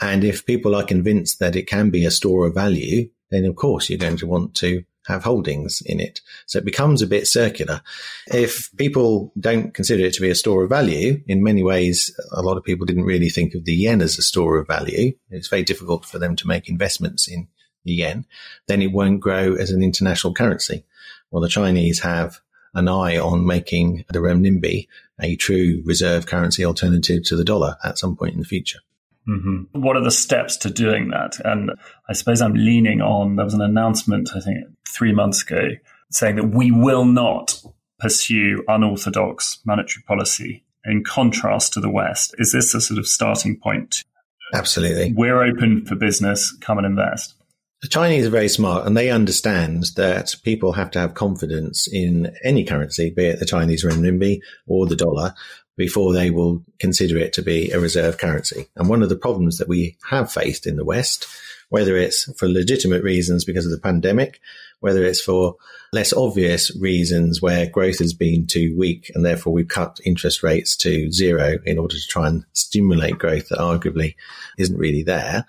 And 0.00 0.24
if 0.24 0.46
people 0.46 0.74
are 0.74 0.84
convinced 0.84 1.40
that 1.40 1.56
it 1.56 1.66
can 1.66 1.90
be 1.90 2.06
a 2.06 2.10
store 2.10 2.46
of 2.46 2.54
value, 2.54 3.10
then 3.30 3.44
of 3.44 3.56
course 3.56 3.88
you're 3.88 3.98
going 3.98 4.16
to 4.16 4.26
want 4.26 4.54
to 4.56 4.84
have 5.06 5.24
holdings 5.24 5.82
in 5.84 6.00
it. 6.00 6.20
So 6.46 6.58
it 6.58 6.64
becomes 6.64 7.02
a 7.02 7.06
bit 7.06 7.26
circular. 7.26 7.82
If 8.26 8.74
people 8.76 9.32
don't 9.38 9.74
consider 9.74 10.04
it 10.04 10.14
to 10.14 10.22
be 10.22 10.30
a 10.30 10.34
store 10.34 10.64
of 10.64 10.70
value, 10.70 11.22
in 11.26 11.42
many 11.42 11.62
ways, 11.62 12.14
a 12.32 12.40
lot 12.40 12.56
of 12.56 12.64
people 12.64 12.86
didn't 12.86 13.04
really 13.04 13.28
think 13.28 13.54
of 13.54 13.66
the 13.66 13.74
yen 13.74 14.00
as 14.00 14.18
a 14.18 14.22
store 14.22 14.56
of 14.56 14.66
value. 14.66 15.12
It's 15.30 15.48
very 15.48 15.62
difficult 15.62 16.06
for 16.06 16.18
them 16.18 16.36
to 16.36 16.46
make 16.46 16.68
investments 16.68 17.28
in 17.28 17.48
the 17.84 17.92
yen, 17.92 18.24
then 18.66 18.80
it 18.82 18.92
won't 18.92 19.20
grow 19.20 19.54
as 19.54 19.70
an 19.70 19.82
international 19.82 20.34
currency. 20.34 20.84
Well, 21.30 21.42
the 21.42 21.48
Chinese 21.48 22.00
have 22.00 22.40
an 22.72 22.88
eye 22.88 23.18
on 23.18 23.46
making 23.46 24.04
the 24.08 24.18
renminbi 24.20 24.88
a 25.20 25.36
true 25.36 25.82
reserve 25.84 26.26
currency 26.26 26.64
alternative 26.64 27.22
to 27.24 27.36
the 27.36 27.44
dollar 27.44 27.76
at 27.84 27.98
some 27.98 28.16
point 28.16 28.34
in 28.34 28.40
the 28.40 28.46
future. 28.46 28.80
Mm-hmm. 29.28 29.80
What 29.80 29.96
are 29.96 30.04
the 30.04 30.10
steps 30.10 30.56
to 30.58 30.70
doing 30.70 31.08
that? 31.08 31.38
And 31.44 31.70
I 32.08 32.12
suppose 32.12 32.42
I'm 32.42 32.54
leaning 32.54 33.00
on 33.00 33.36
there 33.36 33.44
was 33.44 33.54
an 33.54 33.62
announcement, 33.62 34.30
I 34.34 34.40
think, 34.40 34.58
three 34.88 35.12
months 35.12 35.42
ago 35.42 35.70
saying 36.10 36.36
that 36.36 36.48
we 36.48 36.70
will 36.70 37.04
not 37.04 37.62
pursue 37.98 38.62
unorthodox 38.68 39.58
monetary 39.64 40.04
policy 40.06 40.64
in 40.84 41.02
contrast 41.02 41.72
to 41.72 41.80
the 41.80 41.90
West. 41.90 42.34
Is 42.38 42.52
this 42.52 42.74
a 42.74 42.80
sort 42.80 42.98
of 42.98 43.06
starting 43.06 43.58
point? 43.58 44.04
Absolutely. 44.52 45.12
We're 45.12 45.42
open 45.42 45.86
for 45.86 45.94
business, 45.94 46.54
come 46.60 46.78
and 46.78 46.86
invest. 46.86 47.34
The 47.82 47.88
Chinese 47.88 48.26
are 48.26 48.30
very 48.30 48.48
smart 48.48 48.86
and 48.86 48.96
they 48.96 49.10
understand 49.10 49.88
that 49.96 50.36
people 50.42 50.72
have 50.72 50.90
to 50.92 50.98
have 50.98 51.14
confidence 51.14 51.86
in 51.86 52.34
any 52.42 52.64
currency, 52.64 53.10
be 53.10 53.26
it 53.26 53.40
the 53.40 53.46
Chinese 53.46 53.84
renminbi 53.84 54.40
or 54.66 54.86
the 54.86 54.96
dollar, 54.96 55.34
before 55.76 56.12
they 56.12 56.30
will 56.30 56.64
consider 56.78 57.18
it 57.18 57.32
to 57.34 57.42
be 57.42 57.70
a 57.70 57.80
reserve 57.80 58.18
currency. 58.18 58.68
And 58.76 58.88
one 58.88 59.02
of 59.02 59.08
the 59.08 59.16
problems 59.16 59.58
that 59.58 59.68
we 59.68 59.96
have 60.08 60.32
faced 60.32 60.66
in 60.66 60.76
the 60.76 60.84
West, 60.84 61.26
whether 61.68 61.96
it's 61.96 62.32
for 62.38 62.48
legitimate 62.48 63.02
reasons 63.02 63.44
because 63.44 63.64
of 63.64 63.72
the 63.72 63.80
pandemic, 63.80 64.40
whether 64.80 65.04
it's 65.04 65.20
for 65.20 65.56
less 65.92 66.12
obvious 66.12 66.76
reasons 66.76 67.40
where 67.40 67.68
growth 67.68 67.98
has 67.98 68.12
been 68.12 68.46
too 68.46 68.74
weak 68.76 69.10
and 69.14 69.24
therefore 69.24 69.52
we've 69.52 69.68
cut 69.68 69.98
interest 70.04 70.42
rates 70.42 70.76
to 70.76 71.10
zero 71.10 71.58
in 71.64 71.78
order 71.78 71.94
to 71.94 72.08
try 72.08 72.28
and 72.28 72.44
stimulate 72.52 73.18
growth 73.18 73.48
that 73.48 73.58
arguably 73.58 74.14
isn't 74.58 74.78
really 74.78 75.02
there 75.02 75.46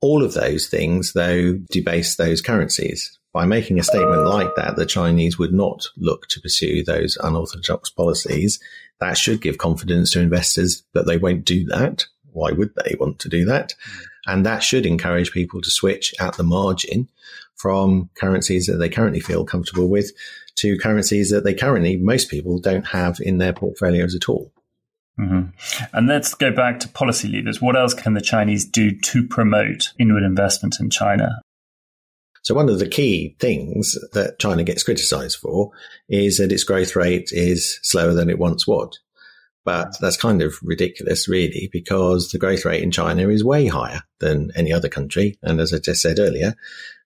all 0.00 0.22
of 0.22 0.34
those 0.34 0.68
things, 0.68 1.12
though, 1.12 1.58
debase 1.70 2.16
those 2.16 2.42
currencies. 2.42 3.18
By 3.32 3.44
making 3.44 3.78
a 3.78 3.84
statement 3.84 4.24
like 4.24 4.54
that, 4.56 4.76
the 4.76 4.86
Chinese 4.86 5.38
would 5.38 5.52
not 5.52 5.88
look 5.96 6.26
to 6.28 6.40
pursue 6.40 6.82
those 6.82 7.18
unorthodox 7.22 7.90
policies. 7.90 8.58
That 9.00 9.18
should 9.18 9.42
give 9.42 9.58
confidence 9.58 10.10
to 10.12 10.20
investors 10.20 10.82
that 10.94 11.06
they 11.06 11.18
won't 11.18 11.44
do 11.44 11.64
that. 11.66 12.06
Why 12.32 12.52
would 12.52 12.72
they 12.76 12.96
want 12.98 13.18
to 13.20 13.28
do 13.28 13.44
that? 13.46 13.74
And 14.26 14.44
that 14.44 14.62
should 14.62 14.86
encourage 14.86 15.32
people 15.32 15.60
to 15.62 15.70
switch 15.70 16.14
at 16.20 16.36
the 16.36 16.42
margin 16.42 17.08
from 17.54 18.10
currencies 18.14 18.66
that 18.66 18.76
they 18.76 18.88
currently 18.88 19.20
feel 19.20 19.44
comfortable 19.44 19.88
with 19.88 20.12
to 20.56 20.78
currencies 20.78 21.30
that 21.30 21.44
they 21.44 21.54
currently, 21.54 21.96
most 21.96 22.30
people 22.30 22.58
don't 22.58 22.86
have 22.88 23.20
in 23.20 23.38
their 23.38 23.52
portfolios 23.52 24.14
at 24.14 24.28
all. 24.28 24.52
Mm-hmm. 25.18 25.50
And 25.94 26.06
let's 26.06 26.34
go 26.34 26.50
back 26.50 26.80
to 26.80 26.88
policy 26.88 27.28
levers. 27.28 27.60
What 27.60 27.76
else 27.76 27.94
can 27.94 28.14
the 28.14 28.20
Chinese 28.20 28.66
do 28.66 28.90
to 28.90 29.26
promote 29.26 29.92
inward 29.98 30.24
investment 30.24 30.76
in 30.78 30.90
China? 30.90 31.40
So 32.46 32.54
one 32.54 32.68
of 32.68 32.78
the 32.78 32.86
key 32.86 33.34
things 33.40 33.98
that 34.12 34.38
China 34.38 34.62
gets 34.62 34.84
criticized 34.84 35.36
for 35.36 35.72
is 36.08 36.38
that 36.38 36.52
its 36.52 36.62
growth 36.62 36.94
rate 36.94 37.30
is 37.32 37.80
slower 37.82 38.14
than 38.14 38.30
it 38.30 38.38
once 38.38 38.68
was. 38.68 39.00
But 39.64 39.96
that's 40.00 40.16
kind 40.16 40.40
of 40.40 40.54
ridiculous, 40.62 41.28
really, 41.28 41.68
because 41.72 42.30
the 42.30 42.38
growth 42.38 42.64
rate 42.64 42.84
in 42.84 42.92
China 42.92 43.30
is 43.30 43.42
way 43.42 43.66
higher 43.66 44.02
than 44.20 44.52
any 44.54 44.72
other 44.72 44.88
country. 44.88 45.36
And 45.42 45.58
as 45.58 45.74
I 45.74 45.80
just 45.80 46.00
said 46.00 46.20
earlier, 46.20 46.54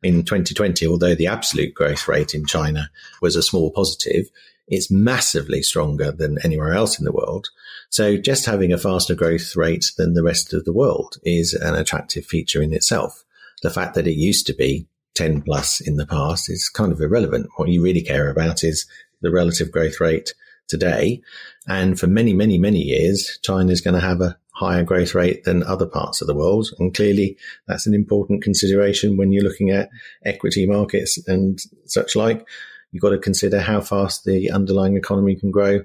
in 0.03 0.25
2020, 0.25 0.87
although 0.87 1.15
the 1.15 1.29
absolute 1.29 1.73
growth 1.73 2.07
rate 2.07 2.35
in 2.35 2.45
China 2.45 2.91
was 3.23 3.35
a 3.35 3.43
small 3.43 3.71
positive, 3.71 4.27
it's 4.69 4.91
massively 4.91 5.63
stronger 5.63 6.13
than 6.13 6.37
anywhere 6.45 6.75
else 6.75 6.99
in 6.99 7.07
the 7.07 7.13
world. 7.13 7.49
So 7.89 8.19
just 8.19 8.45
having 8.45 8.75
a 8.75 8.79
faster 8.79 9.15
growth 9.15 9.57
rate 9.57 9.91
than 9.97 10.13
the 10.13 10.23
rest 10.23 10.53
of 10.53 10.67
the 10.67 10.75
world 10.75 11.17
is 11.23 11.55
an 11.55 11.77
attractive 11.77 12.27
feature 12.27 12.61
in 12.61 12.75
itself. 12.75 13.25
The 13.63 13.71
fact 13.71 13.95
that 13.95 14.07
it 14.07 14.17
used 14.17 14.47
to 14.49 14.53
be 14.53 14.87
10 15.15 15.43
plus 15.43 15.81
in 15.81 15.97
the 15.97 16.07
past 16.07 16.51
is 16.51 16.69
kind 16.69 16.93
of 16.93 17.01
irrelevant. 17.01 17.49
What 17.57 17.69
you 17.69 17.83
really 17.83 18.03
care 18.03 18.31
about 18.31 18.65
is 18.65 18.87
the 19.21 19.31
relative 19.31 19.71
growth 19.71 20.01
rate 20.01 20.35
today. 20.69 21.21
And 21.69 21.99
for 21.99 22.07
many, 22.07 22.33
many, 22.33 22.59
many 22.59 22.81
years, 22.81 23.39
China 23.43 23.71
is 23.73 23.81
going 23.81 23.95
to 23.95 24.01
have 24.01 24.21
a 24.21 24.39
higher 24.55 24.83
growth 24.83 25.15
rate 25.15 25.45
than 25.45 25.63
other 25.63 25.87
parts 25.87 26.21
of 26.21 26.27
the 26.27 26.35
world. 26.35 26.69
And 26.79 26.95
clearly 26.95 27.37
that's 27.67 27.87
an 27.87 27.95
important 27.95 28.43
consideration 28.43 29.17
when 29.17 29.33
you're 29.33 29.45
looking 29.45 29.71
at 29.71 29.91
equity 30.25 30.67
markets 30.67 31.19
and 31.27 31.59
such 31.87 32.15
like. 32.15 32.47
You've 32.93 33.03
got 33.03 33.11
to 33.11 33.19
consider 33.19 33.61
how 33.61 33.81
fast 33.81 34.25
the 34.25 34.51
underlying 34.51 34.97
economy 34.97 35.37
can 35.37 35.51
grow 35.51 35.85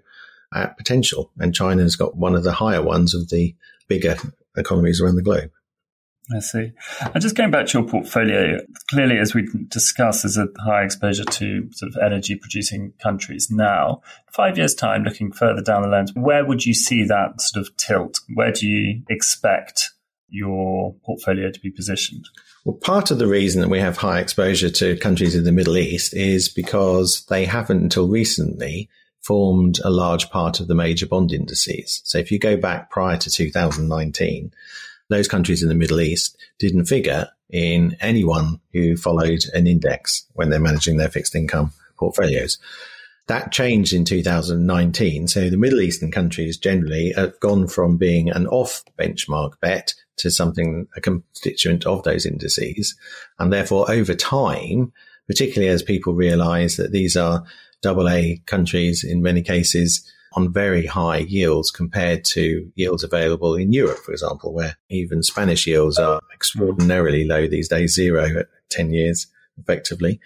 at 0.54 0.78
potential. 0.78 1.32
And 1.40 1.54
China's 1.54 1.96
got 1.96 2.18
one 2.18 2.36
of 2.36 2.44
the 2.44 2.52
higher 2.52 2.82
ones 2.82 3.14
of 3.14 3.30
the 3.30 3.56
bigger 3.88 4.18
economies 4.58 5.02
around 5.02 5.16
the 5.16 5.22
globe. 5.22 5.52
I 6.34 6.40
see. 6.40 6.72
And 7.14 7.22
just 7.22 7.36
going 7.36 7.52
back 7.52 7.68
to 7.68 7.80
your 7.80 7.88
portfolio, 7.88 8.58
clearly, 8.90 9.20
as 9.20 9.36
we 9.36 9.48
discussed, 9.68 10.24
there's 10.24 10.38
a 10.38 10.48
high 10.60 10.84
exposure 10.84 11.24
to 11.24 11.70
sort 11.72 11.92
of 11.92 12.02
energy 12.04 12.36
producing 12.36 12.94
countries 13.02 13.50
now. 13.52 14.02
Five 14.32 14.58
years' 14.58 14.74
time, 14.74 15.04
looking 15.04 15.32
further 15.32 15.62
down 15.62 15.84
the 15.84 15.88
lens, 15.88 16.12
where 16.16 16.44
would 16.44 16.66
you 16.66 16.74
see 16.74 17.04
that 17.04 17.42
sort 17.42 17.66
of 17.66 17.78
tilt? 17.78 18.20
Where 18.34 18.52
do 18.52 18.68
you 18.68 19.04
expect 19.08 19.92
your 20.28 20.96
portfolio 21.06 21.52
to 21.52 21.60
be 21.60 21.70
positioned? 21.70 22.26
Well, 22.64 22.78
part 22.78 23.12
of 23.12 23.20
the 23.20 23.28
reason 23.28 23.62
that 23.62 23.70
we 23.70 23.80
have 23.80 23.98
high 23.98 24.20
exposure 24.20 24.72
to 24.72 24.98
countries 24.98 25.36
in 25.36 25.44
the 25.44 25.52
Middle 25.52 25.78
East 25.78 26.16
is 26.16 26.50
because 26.50 27.24
they 27.30 27.46
haven't 27.46 27.84
until 27.84 28.08
recently 28.08 28.90
formed 29.22 29.80
a 29.84 29.92
large 29.92 30.30
part 30.32 30.60
of 30.60 30.68
the 30.68 30.76
major 30.76 31.06
bond 31.06 31.32
indices. 31.32 32.02
So 32.06 32.18
if 32.18 32.32
you 32.32 32.40
go 32.40 32.58
back 32.58 32.90
prior 32.90 33.18
to 33.18 33.30
2019, 33.30 34.52
those 35.10 35.28
countries 35.28 35.62
in 35.62 35.70
the 35.70 35.76
Middle 35.76 36.02
East 36.02 36.38
didn't 36.60 36.86
figure 36.86 37.30
in 37.50 37.96
anyone 38.00 38.60
who 38.74 38.98
followed 38.98 39.44
an 39.54 39.68
index 39.68 40.26
when 40.34 40.50
they're 40.50 40.60
managing 40.60 40.98
their 40.98 41.10
fixed 41.10 41.36
income 41.36 41.72
portfolios. 41.98 42.58
That 43.28 43.52
changed 43.52 43.94
in 43.94 44.06
2019. 44.06 45.28
So 45.28 45.50
the 45.50 45.58
Middle 45.58 45.82
Eastern 45.82 46.12
countries 46.12 46.58
generally 46.58 47.12
have 47.16 47.40
gone 47.40 47.68
from 47.68 47.98
being 47.98 48.30
an 48.30 48.46
off 48.48 48.84
benchmark 49.00 49.60
bet 49.62 49.96
to 50.18 50.30
something, 50.30 50.88
a 50.96 51.02
constituent 51.02 51.86
of 51.86 52.04
those 52.04 52.26
indices. 52.26 52.96
And 53.40 53.52
therefore 53.52 53.90
over 53.90 54.14
time, 54.14 54.94
particularly 55.28 55.74
as 55.74 55.82
people 55.82 56.14
realize 56.14 56.78
that 56.78 56.92
these 56.92 57.18
are 57.18 57.44
double 57.82 58.10
A 58.10 58.42
countries 58.46 59.04
in 59.04 59.22
many 59.22 59.42
cases 59.42 60.10
on 60.36 60.52
very 60.52 60.86
high 60.86 61.20
yields 61.20 61.72
compared 61.72 62.26
to 62.26 62.72
yields 62.76 63.04
available 63.04 63.56
in 63.56 63.72
Europe, 63.72 64.00
for 64.00 64.12
example, 64.12 64.54
where 64.54 64.78
even 64.90 65.24
Spanish 65.24 65.66
yields 65.66 65.98
are 65.98 66.20
extraordinarily 66.34 67.26
low 67.26 67.48
these 67.48 67.70
days, 67.70 67.96
zero 67.96 68.40
at 68.40 68.48
10 68.70 68.92
years 68.92 69.28
effectively. 69.58 70.20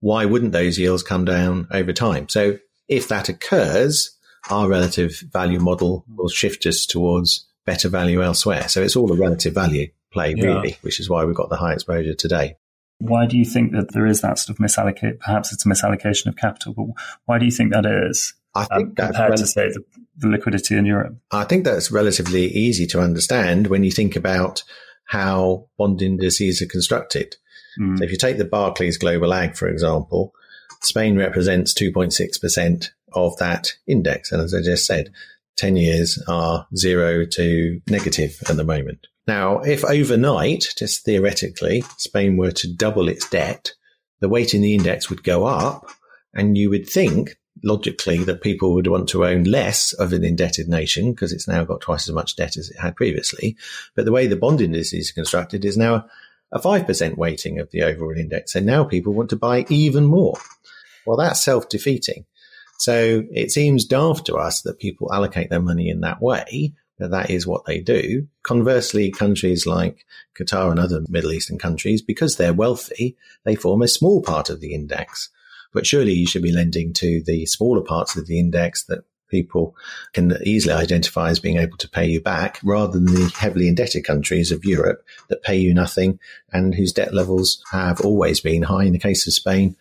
Why 0.00 0.24
wouldn't 0.24 0.52
those 0.52 0.78
yields 0.78 1.02
come 1.02 1.24
down 1.24 1.66
over 1.70 1.92
time? 1.92 2.28
So 2.28 2.58
if 2.88 3.08
that 3.08 3.28
occurs, 3.28 4.16
our 4.48 4.68
relative 4.68 5.20
value 5.32 5.60
model 5.60 6.04
will 6.16 6.28
shift 6.28 6.64
us 6.66 6.86
towards 6.86 7.46
better 7.66 7.88
value 7.88 8.22
elsewhere. 8.22 8.68
So 8.68 8.82
it's 8.82 8.96
all 8.96 9.12
a 9.12 9.16
relative 9.16 9.54
value 9.54 9.88
play, 10.12 10.34
yeah. 10.36 10.46
really, 10.46 10.78
which 10.82 11.00
is 11.00 11.10
why 11.10 11.24
we've 11.24 11.36
got 11.36 11.50
the 11.50 11.56
high 11.56 11.72
exposure 11.72 12.14
today. 12.14 12.56
Why 12.98 13.26
do 13.26 13.36
you 13.36 13.44
think 13.44 13.72
that 13.72 13.92
there 13.92 14.06
is 14.06 14.20
that 14.20 14.38
sort 14.38 14.58
of 14.58 14.64
misallocate? 14.64 15.20
Perhaps 15.20 15.52
it's 15.52 15.64
a 15.64 15.68
misallocation 15.68 16.26
of 16.26 16.36
capital, 16.36 16.74
but 16.74 16.86
why 17.24 17.38
do 17.38 17.46
you 17.46 17.50
think 17.50 17.72
that 17.72 17.86
is? 17.86 18.34
I 18.54 18.64
think 18.64 19.00
um, 19.00 19.06
compared 19.06 19.30
rel- 19.30 19.38
to 19.38 19.46
say 19.46 19.68
the, 19.68 19.84
the 20.16 20.28
liquidity 20.28 20.76
in 20.76 20.86
Europe. 20.86 21.16
I 21.30 21.44
think 21.44 21.64
that's 21.64 21.90
relatively 21.90 22.46
easy 22.46 22.86
to 22.88 23.00
understand 23.00 23.68
when 23.68 23.84
you 23.84 23.90
think 23.90 24.16
about 24.16 24.62
how 25.04 25.68
bond 25.76 26.02
indices 26.02 26.62
are 26.62 26.66
constructed. 26.66 27.36
Mm. 27.78 27.98
So 27.98 28.04
if 28.04 28.10
you 28.10 28.16
take 28.16 28.38
the 28.38 28.44
Barclays 28.44 28.98
Global 28.98 29.32
Ag, 29.32 29.56
for 29.56 29.68
example, 29.68 30.32
Spain 30.82 31.16
represents 31.16 31.74
2.6% 31.74 32.88
of 33.12 33.36
that 33.38 33.72
index. 33.86 34.32
And 34.32 34.40
as 34.40 34.54
I 34.54 34.62
just 34.62 34.86
said, 34.86 35.12
10 35.56 35.76
years 35.76 36.22
are 36.26 36.66
zero 36.76 37.26
to 37.26 37.80
negative 37.88 38.40
at 38.48 38.56
the 38.56 38.64
moment. 38.64 39.06
Now, 39.26 39.60
if 39.60 39.84
overnight, 39.84 40.64
just 40.76 41.04
theoretically, 41.04 41.84
Spain 41.98 42.36
were 42.36 42.52
to 42.52 42.72
double 42.72 43.08
its 43.08 43.28
debt, 43.28 43.72
the 44.20 44.28
weight 44.28 44.54
in 44.54 44.62
the 44.62 44.74
index 44.74 45.10
would 45.10 45.22
go 45.22 45.44
up. 45.44 45.90
And 46.32 46.56
you 46.56 46.70
would 46.70 46.88
think 46.88 47.36
logically 47.62 48.24
that 48.24 48.42
people 48.42 48.74
would 48.74 48.86
want 48.86 49.08
to 49.10 49.26
own 49.26 49.44
less 49.44 49.92
of 49.92 50.12
an 50.12 50.24
indebted 50.24 50.68
nation 50.68 51.12
because 51.12 51.32
it's 51.32 51.48
now 51.48 51.64
got 51.64 51.80
twice 51.80 52.08
as 52.08 52.14
much 52.14 52.36
debt 52.36 52.56
as 52.56 52.70
it 52.70 52.78
had 52.78 52.96
previously. 52.96 53.56
But 53.94 54.04
the 54.04 54.12
way 54.12 54.26
the 54.26 54.36
bond 54.36 54.60
index 54.60 54.92
is 54.92 55.12
constructed 55.12 55.64
is 55.64 55.76
now 55.76 56.06
a 56.52 56.58
5% 56.58 57.16
weighting 57.16 57.58
of 57.58 57.70
the 57.70 57.82
overall 57.82 58.16
index. 58.16 58.54
And 58.54 58.66
now 58.66 58.84
people 58.84 59.12
want 59.12 59.30
to 59.30 59.36
buy 59.36 59.66
even 59.68 60.04
more. 60.04 60.38
Well, 61.06 61.16
that's 61.16 61.42
self 61.42 61.68
defeating. 61.68 62.26
So 62.78 63.24
it 63.30 63.50
seems 63.50 63.84
daft 63.84 64.26
to 64.26 64.36
us 64.36 64.62
that 64.62 64.78
people 64.78 65.12
allocate 65.12 65.50
their 65.50 65.60
money 65.60 65.90
in 65.90 66.00
that 66.00 66.22
way, 66.22 66.72
that 66.98 67.10
that 67.10 67.30
is 67.30 67.46
what 67.46 67.66
they 67.66 67.78
do. 67.78 68.26
Conversely, 68.42 69.10
countries 69.10 69.66
like 69.66 70.06
Qatar 70.38 70.70
and 70.70 70.80
other 70.80 71.02
Middle 71.08 71.32
Eastern 71.32 71.58
countries, 71.58 72.00
because 72.00 72.36
they're 72.36 72.54
wealthy, 72.54 73.16
they 73.44 73.54
form 73.54 73.82
a 73.82 73.88
small 73.88 74.22
part 74.22 74.48
of 74.48 74.60
the 74.60 74.74
index. 74.74 75.28
But 75.72 75.86
surely 75.86 76.12
you 76.12 76.26
should 76.26 76.42
be 76.42 76.52
lending 76.52 76.92
to 76.94 77.22
the 77.22 77.46
smaller 77.46 77.82
parts 77.82 78.16
of 78.16 78.26
the 78.26 78.38
index 78.38 78.84
that 78.84 79.04
people 79.30 79.76
can 80.12 80.36
easily 80.44 80.74
identify 80.74 81.30
as 81.30 81.38
being 81.38 81.56
able 81.56 81.76
to 81.78 81.88
pay 81.88 82.06
you 82.06 82.20
back 82.20 82.60
rather 82.64 82.92
than 82.92 83.06
the 83.06 83.32
heavily 83.38 83.68
indebted 83.68 84.04
countries 84.04 84.50
of 84.50 84.64
Europe 84.64 85.04
that 85.28 85.42
pay 85.42 85.56
you 85.56 85.72
nothing 85.72 86.18
and 86.52 86.74
whose 86.74 86.92
debt 86.92 87.14
levels 87.14 87.62
have 87.70 88.00
always 88.00 88.40
been 88.40 88.62
high. 88.62 88.84
In 88.84 88.92
the 88.92 88.98
case 88.98 89.26
of 89.26 89.32
Spain, 89.32 89.76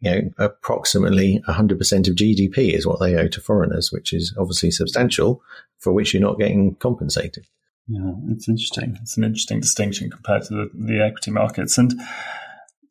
you 0.00 0.10
know, 0.10 0.30
approximately 0.38 1.42
100% 1.48 1.72
of 2.08 2.14
GDP 2.14 2.74
is 2.74 2.86
what 2.86 3.00
they 3.00 3.16
owe 3.16 3.28
to 3.28 3.40
foreigners, 3.40 3.90
which 3.90 4.12
is 4.12 4.34
obviously 4.38 4.70
substantial, 4.70 5.42
for 5.78 5.92
which 5.92 6.14
you're 6.14 6.22
not 6.22 6.38
getting 6.38 6.74
compensated. 6.76 7.46
Yeah, 7.86 8.12
it's 8.28 8.48
interesting. 8.48 8.96
It's 9.02 9.16
an 9.16 9.24
interesting 9.24 9.60
distinction 9.60 10.10
compared 10.10 10.42
to 10.44 10.54
the, 10.54 10.70
the 10.74 11.02
equity 11.02 11.32
markets. 11.32 11.76
And 11.76 11.92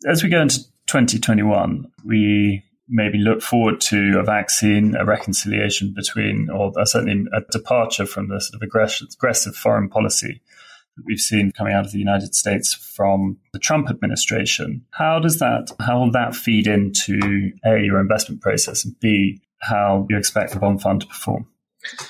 as 0.06 0.24
we 0.24 0.30
go 0.30 0.42
into 0.42 0.62
2021, 0.90 1.92
we 2.04 2.64
maybe 2.88 3.20
look 3.20 3.44
forward 3.44 3.80
to 3.80 4.18
a 4.20 4.24
vaccine, 4.24 4.96
a 4.96 5.06
reconciliation 5.06 5.94
between, 5.94 6.50
or 6.50 6.74
certainly 6.86 7.28
a 7.32 7.42
departure 7.52 8.08
from 8.08 8.28
the 8.28 8.42
sort 8.42 8.56
of 8.56 8.66
aggressive, 8.66 9.56
foreign 9.56 9.88
policy 9.88 10.42
that 10.98 11.04
we've 11.06 11.20
seen 11.20 11.52
coming 11.52 11.74
out 11.74 11.86
of 11.86 11.92
the 11.92 12.00
United 12.00 12.34
States 12.34 12.74
from 12.74 13.38
the 13.54 13.60
Trump 13.60 13.88
administration. 13.92 14.84
How 14.90 15.20
does 15.20 15.38
that, 15.38 15.72
how 15.80 16.00
will 16.00 16.12
that 16.14 16.34
feed 16.34 16.66
into 16.66 17.52
A, 17.64 17.80
your 17.82 18.00
investment 18.00 18.42
process, 18.42 18.84
and 18.84 19.00
B, 19.00 19.44
how 19.62 20.08
you 20.10 20.18
expect 20.18 20.54
the 20.54 20.60
bond 20.60 20.82
fund 20.82 21.02
to 21.02 21.08
perform, 21.08 21.48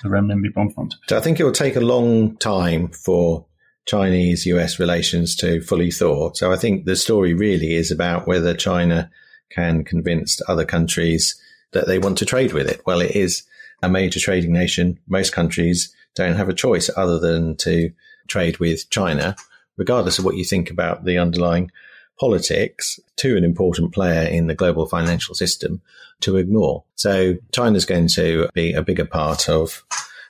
the 0.04 0.08
renminbi 0.08 0.54
bond 0.54 0.74
fund? 0.74 0.96
I 1.12 1.20
think 1.20 1.42
it 1.42 1.44
will 1.44 1.52
take 1.52 1.76
a 1.76 1.82
long 1.82 2.38
time 2.38 2.88
for 2.88 3.46
Chinese 3.90 4.46
US 4.46 4.78
relations 4.78 5.36
to 5.38 5.62
fully 5.62 5.90
thaw. 5.90 6.32
So 6.34 6.52
I 6.52 6.58
think 6.58 6.86
the 6.86 6.96
story 6.96 7.34
really 7.34 7.74
is 7.74 7.90
about 7.90 8.28
whether 8.28 8.54
China 8.54 9.10
can 9.50 9.84
convince 9.84 10.40
other 10.48 10.64
countries 10.64 11.42
that 11.72 11.88
they 11.88 11.98
want 11.98 12.20
to 12.20 12.26
trade 12.26 12.54
with 12.54 12.70
it. 12.70 12.84
Well, 12.86 13.02
it 13.02 13.16
is 13.16 13.42
a 13.82 13.90
major 13.90 14.20
trading 14.20 14.54
nation. 14.54 15.00
Most 15.08 15.34
countries 15.34 15.92
don't 16.14 16.36
have 16.36 16.50
a 16.50 16.54
choice 16.54 16.92
other 16.96 17.18
than 17.18 17.58
to 17.58 17.92
trade 18.28 18.60
with 18.60 18.88
China, 18.92 19.36
regardless 19.76 20.20
of 20.20 20.26
what 20.26 20.38
you 20.38 20.46
think 20.46 20.70
about 20.70 21.06
the 21.06 21.18
underlying 21.18 21.72
politics, 22.20 23.00
to 23.16 23.38
an 23.38 23.44
important 23.44 23.92
player 23.92 24.30
in 24.30 24.46
the 24.46 24.54
global 24.54 24.86
financial 24.86 25.34
system 25.34 25.82
to 26.20 26.38
ignore. 26.38 26.84
So 26.94 27.38
China's 27.52 27.86
going 27.86 28.10
to 28.10 28.50
be 28.54 28.72
a 28.74 28.84
bigger 28.84 29.06
part 29.06 29.50
of 29.50 29.84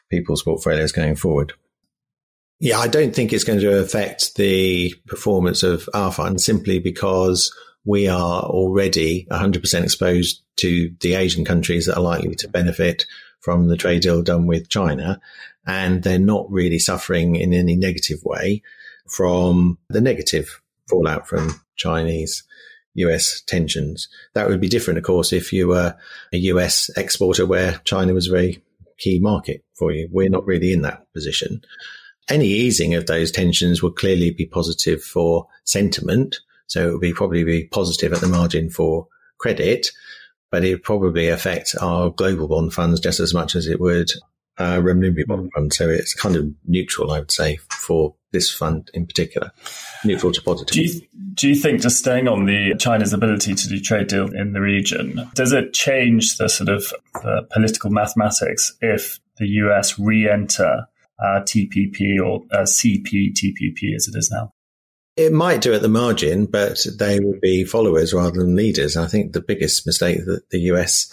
people's 0.10 0.44
portfolios 0.44 0.94
going 0.94 1.18
forward. 1.18 1.52
Yeah, 2.60 2.80
I 2.80 2.88
don't 2.88 3.16
think 3.16 3.32
it's 3.32 3.46
going 3.46 3.62
to 3.62 3.80
affect 3.80 4.36
the 4.36 4.94
performance 5.08 5.64
of 5.64 5.88
our 5.94 6.12
fund 6.12 6.42
simply 6.42 6.80
because 6.80 7.56
we 7.86 8.08
are 8.10 8.42
already 8.42 9.26
100% 9.32 9.84
exposed 9.84 10.44
to 10.58 10.94
the 11.00 11.14
Asian 11.14 11.46
countries 11.46 11.86
that 11.86 11.96
are 11.96 12.04
likely 12.04 12.36
to 12.36 12.50
benefit 12.50 13.06
from 13.40 13.70
the 13.70 13.78
trade 13.78 14.02
deal 14.02 14.22
done 14.22 14.46
with 14.46 14.68
China. 14.68 15.22
And 15.66 16.04
they're 16.04 16.20
not 16.20 16.52
really 16.52 16.80
suffering 16.80 17.38
in 17.38 17.54
any 17.54 17.78
negative 17.78 18.20
way 18.24 18.62
from 19.08 19.78
the 19.90 20.02
negative 20.02 20.62
fallout 20.90 21.28
from 21.28 21.62
Chinese 21.78 22.44
US 22.96 23.42
tensions. 23.48 24.10
That 24.34 24.50
would 24.50 24.60
be 24.60 24.68
different, 24.68 24.98
of 24.98 25.06
course, 25.06 25.32
if 25.32 25.54
you 25.54 25.70
were 25.70 25.96
a 26.34 26.38
US 26.38 26.90
exporter 26.98 27.46
where 27.46 27.80
China 27.86 28.14
was 28.14 28.28
a 28.28 28.32
very 28.32 28.62
key 28.98 29.20
market 29.20 29.64
for 29.76 29.94
you. 29.94 30.10
We're 30.12 30.30
not 30.30 30.46
really 30.46 30.74
in 30.74 30.82
that 30.82 31.12
position. 31.14 31.62
Any 32.30 32.48
easing 32.48 32.94
of 32.94 33.08
those 33.08 33.32
tensions 33.32 33.82
would 33.82 33.96
clearly 33.96 34.32
be 34.32 34.46
positive 34.46 35.04
for 35.04 35.48
sentiment 35.64 36.38
so 36.70 36.88
it 36.88 36.92
would 36.94 37.02
be 37.02 37.14
probably 37.14 37.44
be 37.44 37.66
positive 37.66 38.14
at 38.14 38.22
the 38.22 38.28
margin 38.28 38.70
for 38.70 39.08
credit, 39.40 39.88
but 40.52 40.64
it 40.64 40.76
would 40.76 40.84
probably 40.84 41.28
affect 41.28 41.76
our 41.82 42.12
global 42.12 42.48
bond 42.48 42.74
funds 42.74 43.00
just 43.00 43.20
as 43.20 43.34
much 43.34 43.56
as 43.56 43.68
it 43.68 43.80
would 43.80 44.12
uh, 44.60 44.78
renminbi 44.78 45.26
bond 45.26 45.52
fund. 45.54 45.74
So 45.74 45.90
it's 45.90 46.14
kind 46.14 46.36
of 46.36 46.48
neutral, 46.66 47.12
I 47.12 47.20
would 47.20 47.32
say, 47.32 47.58
for 47.70 48.14
this 48.32 48.52
fund 48.52 48.92
in 48.94 49.08
particular, 49.08 49.52
neutral 50.06 50.32
to 50.32 50.42
positive. 50.44 50.76
Do 50.76 50.84
you, 50.84 51.02
do 51.34 51.50
you 51.50 51.56
think, 51.56 51.82
just 51.82 51.98
staying 51.98 52.28
on 52.28 52.46
the 52.46 52.76
China's 52.78 53.14
ability 53.14 53.56
to 53.56 53.68
do 53.68 53.80
trade 53.80 54.08
deal 54.08 54.32
in 54.32 54.54
the 54.54 54.62
region, 54.62 55.28
does 55.34 55.54
it 55.54 55.74
change 55.74 56.38
the 56.38 56.50
sort 56.50 56.70
of 56.70 56.94
the 57.16 57.48
political 57.52 57.90
mathematics 57.90 58.74
if 58.80 59.20
the 59.38 59.48
US 59.48 59.98
re-enter 59.98 60.86
uh, 61.22 61.42
TPP 61.42 62.20
or 62.24 62.42
uh, 62.52 62.64
CPTPP 62.64 63.96
as 63.96 64.08
it 64.08 64.18
is 64.18 64.30
now? 64.32 64.54
It 65.16 65.34
might 65.34 65.62
do 65.62 65.74
at 65.74 65.82
the 65.82 65.90
margin, 65.90 66.46
but 66.46 66.86
they 66.98 67.20
would 67.20 67.42
be 67.42 67.66
followers 67.66 68.14
rather 68.14 68.40
than 68.40 68.56
leaders. 68.56 68.96
I 68.96 69.08
think 69.08 69.34
the 69.34 69.42
biggest 69.42 69.86
mistake 69.86 70.26
that 70.26 70.50
the 70.50 70.60
US 70.72 71.10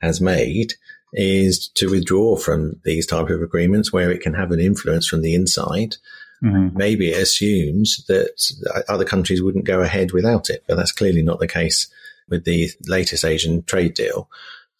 has 0.00 0.20
made 0.20 0.74
is 1.12 1.68
to 1.74 1.90
withdraw 1.90 2.36
from 2.36 2.80
these 2.84 3.06
type 3.06 3.28
of 3.28 3.42
agreements 3.42 3.92
where 3.92 4.10
it 4.10 4.20
can 4.20 4.34
have 4.34 4.52
an 4.52 4.60
influence 4.60 5.08
from 5.08 5.22
the 5.22 5.34
inside. 5.34 5.96
Mm-hmm. 6.44 6.76
Maybe 6.76 7.10
it 7.10 7.20
assumes 7.20 8.04
that 8.06 8.84
other 8.88 9.04
countries 9.04 9.42
wouldn't 9.42 9.64
go 9.64 9.80
ahead 9.80 10.12
without 10.12 10.48
it, 10.48 10.64
but 10.68 10.76
that's 10.76 10.92
clearly 10.92 11.22
not 11.22 11.40
the 11.40 11.48
case 11.48 11.88
with 12.28 12.44
the 12.44 12.70
latest 12.86 13.24
Asian 13.24 13.62
trade 13.64 13.94
deal. 13.94 14.30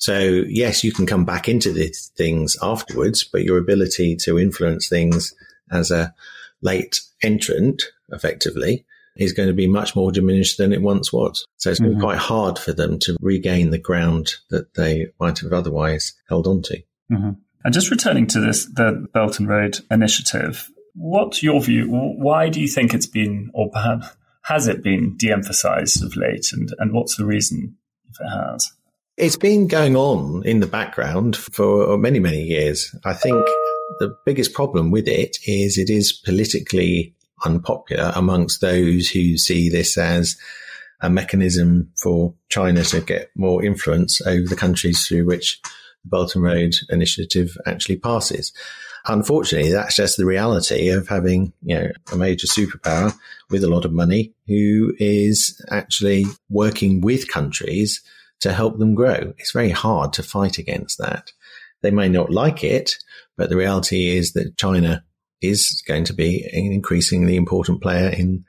So 0.00 0.18
yes, 0.18 0.82
you 0.82 0.92
can 0.92 1.06
come 1.06 1.24
back 1.24 1.48
into 1.48 1.72
these 1.72 2.10
things 2.16 2.56
afterwards, 2.62 3.22
but 3.22 3.44
your 3.44 3.58
ability 3.58 4.16
to 4.24 4.38
influence 4.38 4.88
things 4.88 5.34
as 5.70 5.90
a 5.90 6.14
late 6.62 7.00
entrant 7.22 7.84
effectively 8.10 8.84
is 9.16 9.32
going 9.32 9.48
to 9.48 9.54
be 9.54 9.66
much 9.66 9.94
more 9.94 10.10
diminished 10.10 10.56
than 10.56 10.72
it 10.72 10.80
once 10.80 11.12
was. 11.12 11.44
So 11.58 11.70
it's 11.70 11.78
going 11.78 11.92
mm-hmm. 11.92 12.00
to 12.00 12.06
be 12.06 12.06
quite 12.06 12.18
hard 12.18 12.58
for 12.58 12.72
them 12.72 12.98
to 13.00 13.16
regain 13.20 13.70
the 13.70 13.78
ground 13.78 14.32
that 14.48 14.74
they 14.74 15.08
might 15.20 15.40
have 15.40 15.52
otherwise 15.52 16.14
held 16.28 16.46
onto. 16.46 16.76
Mm-hmm. 17.12 17.32
And 17.62 17.74
just 17.74 17.90
returning 17.90 18.26
to 18.28 18.40
this, 18.40 18.64
the 18.64 19.06
Belt 19.12 19.38
and 19.38 19.48
Road 19.48 19.80
Initiative, 19.90 20.70
what's 20.94 21.42
your 21.42 21.60
view? 21.60 21.88
Why 21.88 22.48
do 22.48 22.60
you 22.60 22.68
think 22.68 22.94
it's 22.94 23.06
been, 23.06 23.50
or 23.52 23.70
perhaps 23.70 24.16
has 24.44 24.66
it 24.66 24.82
been 24.82 25.16
de-emphasized 25.16 26.02
of 26.02 26.16
late? 26.16 26.52
And, 26.52 26.72
and 26.78 26.94
what's 26.94 27.16
the 27.16 27.26
reason 27.26 27.76
if 28.08 28.16
it 28.20 28.30
has? 28.30 28.72
It's 29.20 29.36
been 29.36 29.66
going 29.66 29.96
on 29.96 30.42
in 30.46 30.60
the 30.60 30.66
background 30.66 31.36
for 31.36 31.98
many, 31.98 32.18
many 32.18 32.42
years. 32.42 32.96
I 33.04 33.12
think 33.12 33.44
the 33.98 34.16
biggest 34.24 34.54
problem 34.54 34.90
with 34.90 35.06
it 35.06 35.36
is 35.46 35.76
it 35.76 35.90
is 35.90 36.10
politically 36.10 37.14
unpopular 37.44 38.12
amongst 38.14 38.62
those 38.62 39.10
who 39.10 39.36
see 39.36 39.68
this 39.68 39.98
as 39.98 40.38
a 41.02 41.10
mechanism 41.10 41.92
for 42.02 42.32
China 42.48 42.82
to 42.84 43.02
get 43.02 43.30
more 43.36 43.62
influence 43.62 44.22
over 44.22 44.48
the 44.48 44.56
countries 44.56 45.06
through 45.06 45.26
which 45.26 45.60
the 46.02 46.08
Belt 46.08 46.34
and 46.34 46.42
Road 46.42 46.76
Initiative 46.88 47.58
actually 47.66 47.96
passes. 47.96 48.54
Unfortunately, 49.04 49.70
that's 49.70 49.96
just 49.96 50.16
the 50.16 50.24
reality 50.24 50.88
of 50.88 51.08
having, 51.08 51.52
you 51.60 51.74
know, 51.74 51.90
a 52.10 52.16
major 52.16 52.46
superpower 52.46 53.14
with 53.50 53.64
a 53.64 53.68
lot 53.68 53.84
of 53.84 53.92
money 53.92 54.32
who 54.46 54.94
is 54.98 55.62
actually 55.70 56.24
working 56.48 57.02
with 57.02 57.28
countries 57.28 58.00
to 58.40 58.52
help 58.52 58.78
them 58.78 58.94
grow. 58.94 59.32
It's 59.38 59.52
very 59.52 59.70
hard 59.70 60.12
to 60.14 60.22
fight 60.22 60.58
against 60.58 60.98
that. 60.98 61.32
They 61.82 61.90
may 61.90 62.08
not 62.08 62.30
like 62.30 62.62
it, 62.62 62.96
but 63.36 63.48
the 63.48 63.56
reality 63.56 64.08
is 64.08 64.32
that 64.32 64.56
China 64.56 65.04
is 65.40 65.82
going 65.86 66.04
to 66.04 66.12
be 66.12 66.44
an 66.52 66.72
increasingly 66.72 67.36
important 67.36 67.80
player 67.80 68.08
in 68.08 68.44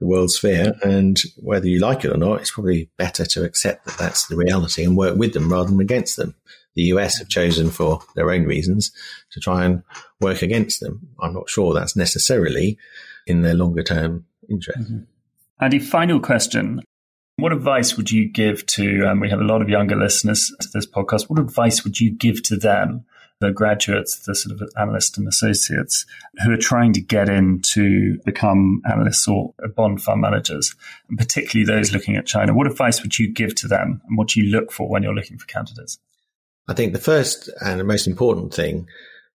the 0.00 0.06
world 0.06 0.30
sphere. 0.30 0.74
And 0.82 1.20
whether 1.36 1.66
you 1.66 1.80
like 1.80 2.04
it 2.04 2.12
or 2.12 2.18
not, 2.18 2.40
it's 2.40 2.50
probably 2.50 2.90
better 2.98 3.24
to 3.24 3.44
accept 3.44 3.86
that 3.86 3.98
that's 3.98 4.26
the 4.26 4.36
reality 4.36 4.84
and 4.84 4.96
work 4.96 5.16
with 5.16 5.32
them 5.32 5.50
rather 5.50 5.70
than 5.70 5.80
against 5.80 6.16
them. 6.16 6.34
The 6.74 6.82
US 6.84 7.18
have 7.18 7.28
chosen 7.28 7.70
for 7.70 8.00
their 8.16 8.30
own 8.30 8.44
reasons 8.44 8.90
to 9.30 9.40
try 9.40 9.64
and 9.64 9.82
work 10.20 10.42
against 10.42 10.80
them. 10.80 11.08
I'm 11.20 11.32
not 11.32 11.48
sure 11.48 11.72
that's 11.72 11.96
necessarily 11.96 12.78
in 13.26 13.42
their 13.42 13.54
longer 13.54 13.82
term 13.82 14.26
interest. 14.50 14.92
Mm-hmm. 14.92 15.04
Andy, 15.60 15.78
final 15.78 16.20
question. 16.20 16.82
What 17.36 17.52
advice 17.52 17.96
would 17.96 18.12
you 18.12 18.28
give 18.28 18.64
to, 18.66 19.08
um, 19.08 19.18
we 19.18 19.30
have 19.30 19.40
a 19.40 19.44
lot 19.44 19.60
of 19.60 19.68
younger 19.68 19.96
listeners 19.96 20.52
to 20.60 20.68
this 20.72 20.86
podcast, 20.86 21.28
what 21.28 21.40
advice 21.40 21.82
would 21.82 21.98
you 21.98 22.12
give 22.12 22.42
to 22.44 22.56
them, 22.56 23.04
the 23.40 23.50
graduates, 23.50 24.20
the 24.20 24.36
sort 24.36 24.60
of 24.60 24.68
analysts 24.78 25.18
and 25.18 25.26
associates 25.26 26.06
who 26.44 26.52
are 26.52 26.56
trying 26.56 26.92
to 26.92 27.00
get 27.00 27.28
in 27.28 27.60
to 27.62 28.18
become 28.24 28.80
analysts 28.88 29.26
or 29.26 29.52
bond 29.74 30.00
fund 30.00 30.20
managers, 30.20 30.76
and 31.08 31.18
particularly 31.18 31.66
those 31.66 31.92
looking 31.92 32.16
at 32.16 32.26
China? 32.26 32.54
What 32.54 32.68
advice 32.68 33.02
would 33.02 33.18
you 33.18 33.32
give 33.32 33.56
to 33.56 33.68
them 33.68 34.00
and 34.06 34.16
what 34.16 34.28
do 34.28 34.40
you 34.40 34.50
look 34.52 34.70
for 34.70 34.88
when 34.88 35.02
you're 35.02 35.14
looking 35.14 35.38
for 35.38 35.46
candidates? 35.46 35.98
I 36.68 36.74
think 36.74 36.92
the 36.92 37.00
first 37.00 37.50
and 37.60 37.80
the 37.80 37.84
most 37.84 38.06
important 38.06 38.54
thing 38.54 38.86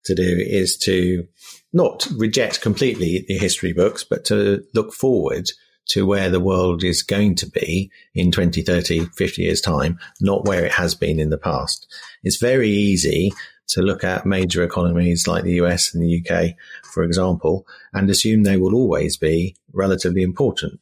to 0.05 0.13
do 0.13 0.23
is 0.23 0.77
to 0.77 1.27
not 1.73 2.07
reject 2.15 2.61
completely 2.61 3.25
the 3.27 3.39
history 3.39 3.73
books, 3.73 4.03
but 4.03 4.23
to 4.25 4.63
look 4.75 4.93
forward 4.93 5.49
to 5.89 6.05
where 6.05 6.29
the 6.29 6.39
world 6.39 6.83
is 6.83 7.01
going 7.01 7.35
to 7.35 7.49
be 7.49 7.91
in 8.13 8.31
20, 8.31 8.61
30, 8.61 9.05
50 9.05 9.41
years 9.41 9.61
time, 9.61 9.99
not 10.19 10.45
where 10.45 10.65
it 10.65 10.71
has 10.73 10.95
been 10.95 11.19
in 11.19 11.29
the 11.29 11.37
past. 11.37 11.87
It's 12.23 12.37
very 12.37 12.69
easy 12.69 13.31
to 13.69 13.81
look 13.81 14.03
at 14.03 14.25
major 14.25 14.63
economies 14.63 15.27
like 15.27 15.43
the 15.43 15.55
US 15.55 15.93
and 15.93 16.01
the 16.01 16.21
UK, 16.21 16.55
for 16.93 17.03
example, 17.03 17.67
and 17.93 18.09
assume 18.09 18.43
they 18.43 18.57
will 18.57 18.75
always 18.75 19.17
be 19.17 19.55
relatively 19.73 20.23
important. 20.23 20.79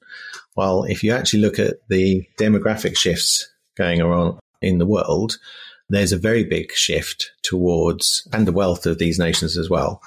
While 0.53 0.83
if 0.83 1.03
you 1.03 1.11
actually 1.11 1.41
look 1.41 1.59
at 1.59 1.87
the 1.89 2.27
demographic 2.37 2.97
shifts 2.97 3.49
going 3.75 4.01
on 4.01 4.39
in 4.61 4.77
the 4.77 4.85
world, 4.85 5.37
there's 5.89 6.13
a 6.13 6.17
very 6.17 6.43
big 6.43 6.71
shift 6.71 7.31
towards, 7.43 8.27
and 8.33 8.47
the 8.47 8.51
wealth 8.51 8.85
of 8.85 8.97
these 8.97 9.19
nations 9.19 9.57
as 9.57 9.69
well, 9.69 10.01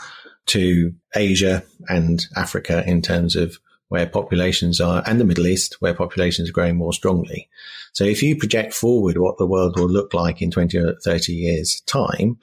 to 0.47 0.95
Asia 1.15 1.63
and 1.89 2.27
Africa 2.37 2.83
in 2.87 3.03
terms 3.03 3.37
of 3.37 3.59
where 3.89 4.07
populations 4.07 4.81
are, 4.81 5.03
and 5.07 5.19
the 5.19 5.25
Middle 5.25 5.47
East, 5.47 5.77
where 5.81 5.95
populations 5.95 6.49
are 6.49 6.53
growing 6.53 6.77
more 6.77 6.93
strongly. 6.93 7.49
So 7.93 8.05
if 8.05 8.23
you 8.23 8.37
project 8.37 8.75
forward 8.75 9.19
what 9.19 9.39
the 9.39 9.47
world 9.47 9.79
will 9.79 9.89
look 9.89 10.15
like 10.15 10.43
in 10.43 10.51
20 10.51 10.79
or 10.79 10.95
30 11.03 11.33
years 11.33 11.81
time, 11.87 12.39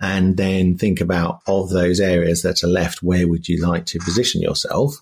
and 0.00 0.36
then 0.36 0.76
think 0.76 1.00
about 1.00 1.40
of 1.46 1.70
those 1.70 2.00
areas 2.00 2.42
that 2.42 2.62
are 2.62 2.68
left, 2.68 3.02
where 3.02 3.26
would 3.26 3.48
you 3.48 3.64
like 3.64 3.86
to 3.86 3.98
position 3.98 4.42
yourself? 4.42 5.00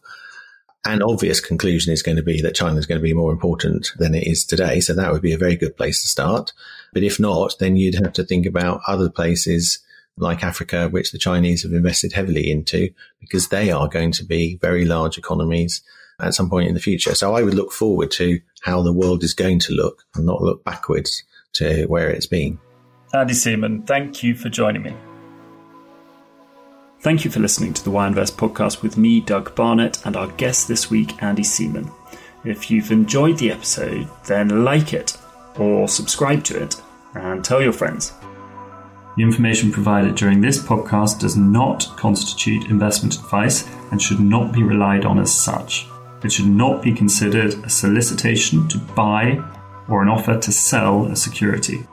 An 0.85 1.03
obvious 1.03 1.41
conclusion 1.41 1.93
is 1.93 2.03
going 2.03 2.17
to 2.17 2.23
be 2.23 2.41
that 2.41 2.55
China 2.55 2.79
is 2.79 2.87
going 2.87 3.01
to 3.01 3.07
be 3.07 3.13
more 3.13 3.33
important 3.33 3.91
than 3.99 4.15
it 4.15 4.27
is 4.27 4.45
today. 4.45 4.81
So 4.81 4.95
that 4.95 5.13
would 5.13 5.23
be 5.23 5.33
a 5.33 5.39
very 5.39 5.57
good 5.57 5.77
place 5.77 6.01
to 6.03 6.09
start. 6.09 6.53
But 6.93 7.03
if 7.03 7.19
not, 7.19 7.57
then 7.59 7.77
you'd 7.77 7.97
have 7.97 8.13
to 8.15 8.25
think 8.25 8.47
about 8.47 8.81
other 8.87 9.11
places 9.11 9.81
like 10.21 10.43
Africa, 10.43 10.89
which 10.89 11.13
the 11.13 11.19
Chinese 11.19 11.63
have 11.63 11.73
invested 11.73 12.13
heavily 12.13 12.51
into 12.51 12.91
because 13.21 13.49
they 13.49 13.71
are 13.71 13.89
going 13.89 14.13
to 14.13 14.25
be 14.25 14.59
very 14.61 14.85
large 14.85 15.19
economies 15.19 15.83
at 16.21 16.35
some 16.35 16.51
point 16.51 16.69
in 16.69 16.75
the 16.75 16.81
future. 16.81 17.15
So 17.15 17.35
I 17.35 17.43
would 17.43 17.55
look 17.55 17.73
forward 17.73 18.11
to 18.13 18.41
how 18.63 18.83
the 18.83 18.93
world 18.93 19.23
is 19.23 19.35
going 19.35 19.61
to 19.61 19.73
look 19.73 20.05
and 20.15 20.27
not 20.27 20.43
look 20.43 20.65
backwards 20.65 21.23
to 21.55 21.87
where 21.87 22.11
it's 22.11 22.27
been. 22.27 22.59
Andy 23.15 23.35
Seaman, 23.35 23.83
thank 23.83 24.23
you 24.23 24.35
for 24.35 24.49
joining 24.49 24.83
me. 24.83 24.95
Thank 27.01 27.25
you 27.25 27.31
for 27.31 27.39
listening 27.39 27.73
to 27.75 27.85
the 27.85 27.91
Why 27.91 28.09
Invest 28.09 28.37
podcast 28.37 28.83
with 28.83 28.99
me, 28.99 29.21
Doug 29.21 29.55
Barnett, 29.55 30.05
and 30.05 30.17
our 30.17 30.27
guest 30.33 30.67
this 30.67 30.91
week, 30.91 31.23
Andy 31.23 31.45
Seaman. 31.45 31.91
If 32.45 32.71
you've 32.71 32.91
enjoyed 32.91 33.39
the 33.39 33.53
episode, 33.53 34.09
then 34.27 34.65
like 34.65 34.93
it 34.93 35.17
or 35.59 35.87
subscribe 35.87 36.43
to 36.45 36.61
it 36.63 36.81
and 37.15 37.45
tell 37.45 37.63
your 37.63 37.73
friends. 37.73 38.13
The 39.19 39.25
information 39.25 39.73
provided 39.73 40.15
during 40.15 40.41
this 40.41 40.63
podcast 40.63 41.19
does 41.19 41.37
not 41.37 41.89
constitute 41.97 42.71
investment 42.71 43.17
advice 43.17 43.69
and 43.91 44.01
should 44.01 44.21
not 44.21 44.53
be 44.53 44.63
relied 44.63 45.05
on 45.05 45.19
as 45.19 45.35
such. 45.35 45.89
It 46.23 46.31
should 46.31 46.47
not 46.47 46.85
be 46.85 46.95
considered 46.95 47.55
a 47.65 47.69
solicitation 47.69 48.69
to 48.69 48.79
buy 48.79 49.43
or 49.89 50.03
an 50.03 50.09
offer 50.09 50.39
to 50.39 50.53
sell 50.53 51.07
a 51.07 51.17
security. 51.17 51.85